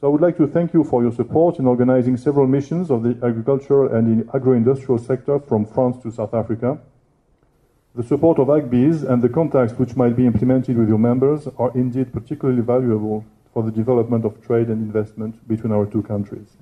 So 0.00 0.06
I 0.06 0.10
would 0.10 0.22
like 0.22 0.38
to 0.38 0.46
thank 0.46 0.72
you 0.72 0.82
for 0.82 1.02
your 1.02 1.12
support 1.12 1.58
in 1.58 1.66
organizing 1.66 2.16
several 2.16 2.46
missions 2.46 2.90
of 2.90 3.02
the 3.02 3.18
agricultural 3.22 3.94
and 3.94 4.22
the 4.22 4.34
agro-industrial 4.34 4.98
sector 4.98 5.38
from 5.38 5.66
France 5.66 6.02
to 6.02 6.10
South 6.10 6.32
Africa. 6.32 6.78
The 7.94 8.02
support 8.02 8.38
of 8.38 8.48
AGBIS 8.48 9.02
and 9.02 9.20
the 9.20 9.28
contacts 9.28 9.74
which 9.74 9.96
might 9.96 10.16
be 10.16 10.24
implemented 10.24 10.78
with 10.78 10.88
your 10.88 10.98
members 10.98 11.48
are 11.58 11.70
indeed 11.74 12.12
particularly 12.12 12.62
valuable 12.62 13.26
for 13.52 13.62
the 13.62 13.70
development 13.70 14.24
of 14.24 14.40
trade 14.46 14.68
and 14.68 14.80
investment 14.80 15.46
between 15.46 15.72
our 15.72 15.86
two 15.86 16.02
countries. 16.02 16.56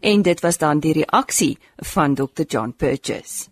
En 0.00 0.22
dit 0.22 0.40
was 0.40 0.58
dan 0.58 0.78
die 0.78 0.92
reaksie 0.92 1.58
van 1.76 2.14
Dr 2.14 2.44
John 2.46 2.72
Purchase. 2.76 3.48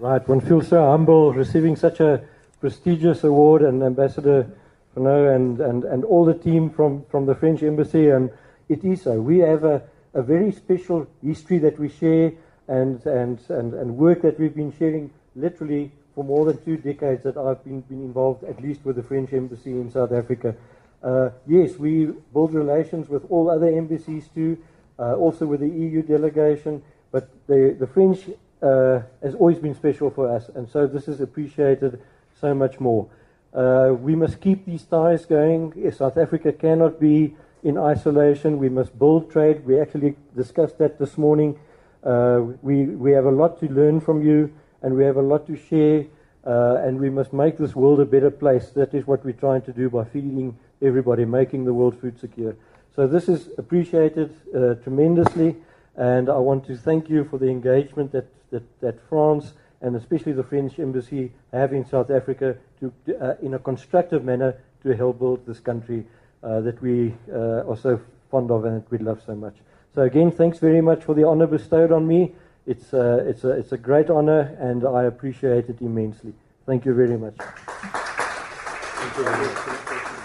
Right, 0.00 0.28
one 0.28 0.40
feels 0.40 0.68
so 0.68 0.76
humble 0.76 1.32
receiving 1.32 1.76
such 1.76 2.00
a 2.00 2.20
prestigious 2.62 3.24
award 3.24 3.60
and 3.62 3.82
Ambassador 3.82 4.48
Renault 4.94 5.34
and, 5.34 5.60
and, 5.60 5.82
and 5.82 6.04
all 6.04 6.24
the 6.24 6.32
team 6.32 6.70
from, 6.70 7.04
from 7.10 7.26
the 7.26 7.34
French 7.34 7.60
Embassy 7.60 8.08
and 8.08 8.30
it 8.68 8.84
is 8.84 9.02
so. 9.02 9.20
We 9.20 9.38
have 9.38 9.64
a, 9.64 9.82
a 10.14 10.22
very 10.22 10.52
special 10.52 11.08
history 11.24 11.58
that 11.58 11.76
we 11.76 11.88
share 11.88 12.32
and, 12.68 13.04
and, 13.04 13.40
and, 13.48 13.74
and 13.74 13.96
work 13.96 14.22
that 14.22 14.38
we've 14.38 14.54
been 14.54 14.72
sharing 14.78 15.10
literally 15.34 15.90
for 16.14 16.22
more 16.22 16.44
than 16.44 16.64
two 16.64 16.76
decades 16.76 17.24
that 17.24 17.36
I've 17.36 17.64
been, 17.64 17.80
been 17.80 18.00
involved 18.00 18.44
at 18.44 18.62
least 18.62 18.84
with 18.84 18.94
the 18.94 19.02
French 19.02 19.32
Embassy 19.32 19.72
in 19.72 19.90
South 19.90 20.12
Africa. 20.12 20.54
Uh, 21.02 21.30
yes, 21.48 21.76
we 21.78 22.12
build 22.32 22.54
relations 22.54 23.08
with 23.08 23.28
all 23.28 23.50
other 23.50 23.66
embassies 23.66 24.28
too, 24.32 24.56
uh, 25.00 25.16
also 25.16 25.46
with 25.46 25.58
the 25.58 25.68
EU 25.68 26.00
delegation, 26.02 26.80
but 27.10 27.28
the, 27.48 27.74
the 27.76 27.88
French 27.88 28.20
uh, 28.62 29.00
has 29.20 29.34
always 29.34 29.58
been 29.58 29.74
special 29.74 30.10
for 30.10 30.30
us, 30.30 30.48
and 30.54 30.68
so 30.68 30.86
this 30.86 31.08
is 31.08 31.20
appreciated 31.20 32.00
so 32.42 32.52
much 32.54 32.80
more. 32.80 33.08
Uh, 33.54 33.94
we 34.08 34.14
must 34.16 34.40
keep 34.40 34.66
these 34.66 34.82
ties 34.82 35.24
going. 35.24 35.62
South 35.92 36.18
Africa 36.18 36.52
cannot 36.52 36.98
be 36.98 37.34
in 37.62 37.78
isolation. 37.78 38.58
We 38.58 38.68
must 38.68 38.98
build 38.98 39.30
trade. 39.30 39.64
We 39.64 39.80
actually 39.80 40.16
discussed 40.36 40.78
that 40.78 40.98
this 40.98 41.16
morning. 41.16 41.58
Uh, 42.02 42.40
we, 42.62 42.86
we 43.04 43.12
have 43.12 43.26
a 43.26 43.30
lot 43.30 43.60
to 43.60 43.66
learn 43.68 44.00
from 44.00 44.22
you, 44.22 44.52
and 44.82 44.96
we 44.96 45.04
have 45.04 45.16
a 45.16 45.22
lot 45.22 45.46
to 45.46 45.56
share, 45.56 46.04
uh, 46.44 46.82
and 46.84 46.98
we 46.98 47.10
must 47.10 47.32
make 47.32 47.58
this 47.58 47.76
world 47.76 48.00
a 48.00 48.04
better 48.04 48.30
place. 48.30 48.70
That 48.70 48.92
is 48.92 49.06
what 49.06 49.24
we're 49.24 49.40
trying 49.46 49.62
to 49.62 49.72
do 49.72 49.88
by 49.88 50.04
feeding 50.04 50.58
everybody, 50.80 51.24
making 51.24 51.64
the 51.64 51.72
world 51.72 52.00
food 52.00 52.18
secure. 52.18 52.56
So 52.96 53.06
this 53.06 53.28
is 53.28 53.50
appreciated 53.56 54.34
uh, 54.52 54.74
tremendously, 54.82 55.54
and 55.96 56.28
I 56.28 56.38
want 56.38 56.66
to 56.66 56.76
thank 56.76 57.08
you 57.08 57.22
for 57.24 57.38
the 57.38 57.48
engagement 57.48 58.10
that, 58.12 58.26
that, 58.50 58.64
that 58.80 58.96
France 59.08 59.52
and 59.82 59.96
especially 59.96 60.32
the 60.32 60.44
French 60.44 60.78
embassy 60.78 61.32
have 61.52 61.72
in 61.72 61.84
South 61.84 62.10
Africa 62.10 62.56
to, 62.80 62.92
uh, 63.20 63.34
in 63.42 63.54
a 63.54 63.58
constructive 63.58 64.24
manner 64.24 64.54
to 64.82 64.96
help 64.96 65.18
build 65.18 65.44
this 65.46 65.60
country 65.60 66.06
uh, 66.42 66.60
that 66.60 66.80
we 66.80 67.14
uh, 67.32 67.68
are 67.68 67.76
so 67.76 68.00
fond 68.30 68.50
of 68.50 68.64
and 68.64 68.82
that 68.82 68.90
we 68.90 68.98
love 68.98 69.20
so 69.26 69.34
much. 69.34 69.54
So 69.94 70.02
again, 70.02 70.30
thanks 70.30 70.58
very 70.58 70.80
much 70.80 71.04
for 71.04 71.14
the 71.14 71.24
honor 71.24 71.46
bestowed 71.46 71.92
on 71.92 72.06
me. 72.06 72.32
It's, 72.66 72.94
uh, 72.94 73.24
it's, 73.26 73.44
a, 73.44 73.50
it's 73.50 73.72
a 73.72 73.78
great 73.78 74.08
honor 74.08 74.56
and 74.60 74.86
I 74.86 75.04
appreciate 75.04 75.68
it 75.68 75.80
immensely. 75.80 76.32
Thank 76.64 76.84
you 76.84 76.94
very 76.94 77.18
much. 77.18 77.34
Thank 77.36 79.16
you 79.18 79.24
very 79.24 79.46
much. 79.46 79.82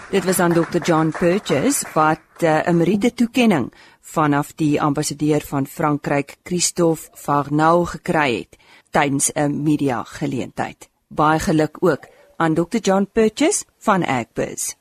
Dit 0.08 0.24
was 0.24 0.38
aan 0.40 0.52
Dr 0.56 0.80
John 0.80 1.10
Purchase 1.10 1.84
wat 1.92 2.40
uh, 2.40 2.64
'n 2.64 2.76
meriete 2.76 3.12
toekenning 3.14 3.72
vanaf 4.00 4.54
die 4.54 4.80
ambassadeur 4.80 5.40
van 5.40 5.66
Frankryk, 5.66 6.36
Christophe 6.42 7.10
Farnau 7.12 7.84
gekry 7.84 8.38
het 8.38 8.56
tydens 8.90 9.30
'n 9.32 9.62
media 9.62 10.02
geleentheid. 10.02 10.88
Baie 11.08 11.38
geluk 11.38 11.76
ook 11.80 12.06
aan 12.36 12.54
Dr 12.54 12.78
John 12.80 13.08
Purchase 13.12 13.64
van 13.78 14.06
Agbiz. 14.06 14.74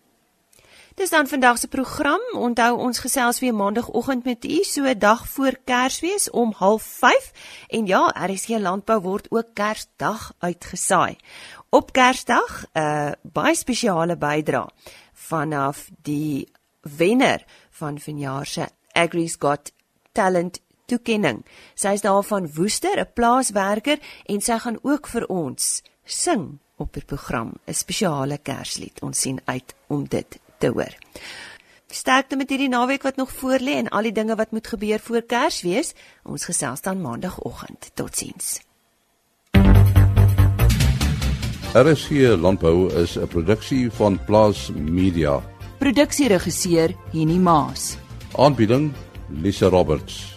Dis 0.98 1.10
dan 1.10 1.28
vandag 1.28 1.58
se 1.58 1.68
program. 1.68 2.22
Onthou 2.34 2.78
ons 2.78 3.00
gesels 3.00 3.40
weer 3.40 3.54
maandagooggend 3.54 4.24
met 4.24 4.46
u 4.46 4.64
so 4.64 4.98
dag 4.98 5.28
voor 5.28 5.58
Kersfees 5.66 6.30
om 6.30 6.54
05:30 6.54 7.32
en 7.68 7.86
ja, 7.86 8.16
RSG 8.26 8.48
Landbou 8.48 9.02
word 9.02 9.32
ook 9.32 9.46
Kersdag 9.54 10.34
uitgesaai. 10.38 11.16
Op 11.70 11.92
Kersdag 11.92 12.66
'n 12.74 12.80
uh, 12.80 13.12
baie 13.22 13.56
spesiale 13.56 14.18
bydra 14.18 14.70
vanaf 15.14 15.90
die 16.02 16.52
wenner 16.82 17.46
van 17.70 18.00
vanjaar 18.00 18.46
se 18.46 18.68
Agri's 18.92 19.36
Got 19.40 19.72
Talent 20.12 20.60
toekenning. 20.88 21.44
Sy 21.76 21.98
is 21.98 22.06
daar 22.06 22.24
van 22.24 22.50
Woester, 22.56 23.00
'n 23.00 23.14
plaaswerker 23.14 24.00
en 24.26 24.42
sy 24.42 24.58
gaan 24.58 24.80
ook 24.82 25.08
vir 25.08 25.26
ons 25.28 25.82
sing 26.06 26.60
op 26.78 26.94
die 26.94 27.06
program 27.06 27.54
'n 27.66 27.74
spesiale 27.74 28.38
Kerslied. 28.38 29.02
Ons 29.02 29.20
sien 29.20 29.42
uit 29.46 29.76
om 29.88 30.08
dit 30.08 30.40
te 30.58 30.68
hoor. 30.68 30.96
Sterkte 31.88 32.36
met 32.36 32.50
hierdie 32.50 32.70
naweek 32.70 33.04
wat 33.04 33.16
nog 33.16 33.32
voorlê 33.32 33.78
en 33.80 33.90
al 33.90 34.02
die 34.02 34.12
dinge 34.12 34.36
wat 34.36 34.52
moet 34.52 34.68
gebeur 34.68 35.00
voor 35.00 35.22
Kersfees. 35.22 35.94
Ons 36.24 36.46
gesels 36.46 36.82
dan 36.82 37.02
maandagooggend. 37.02 37.92
Totsiens. 37.94 38.60
RSC 41.74 42.10
Landbou 42.40 42.94
is 42.94 43.18
'n 43.18 43.28
produksie 43.28 43.92
van 43.92 44.20
Plaas 44.26 44.72
Media. 44.76 45.42
Produksieregisseur 45.78 46.96
Henny 47.12 47.38
Maas. 47.38 47.98
Aanbieding 48.36 48.94
Lisa 49.30 49.68
Roberts. 49.68 50.37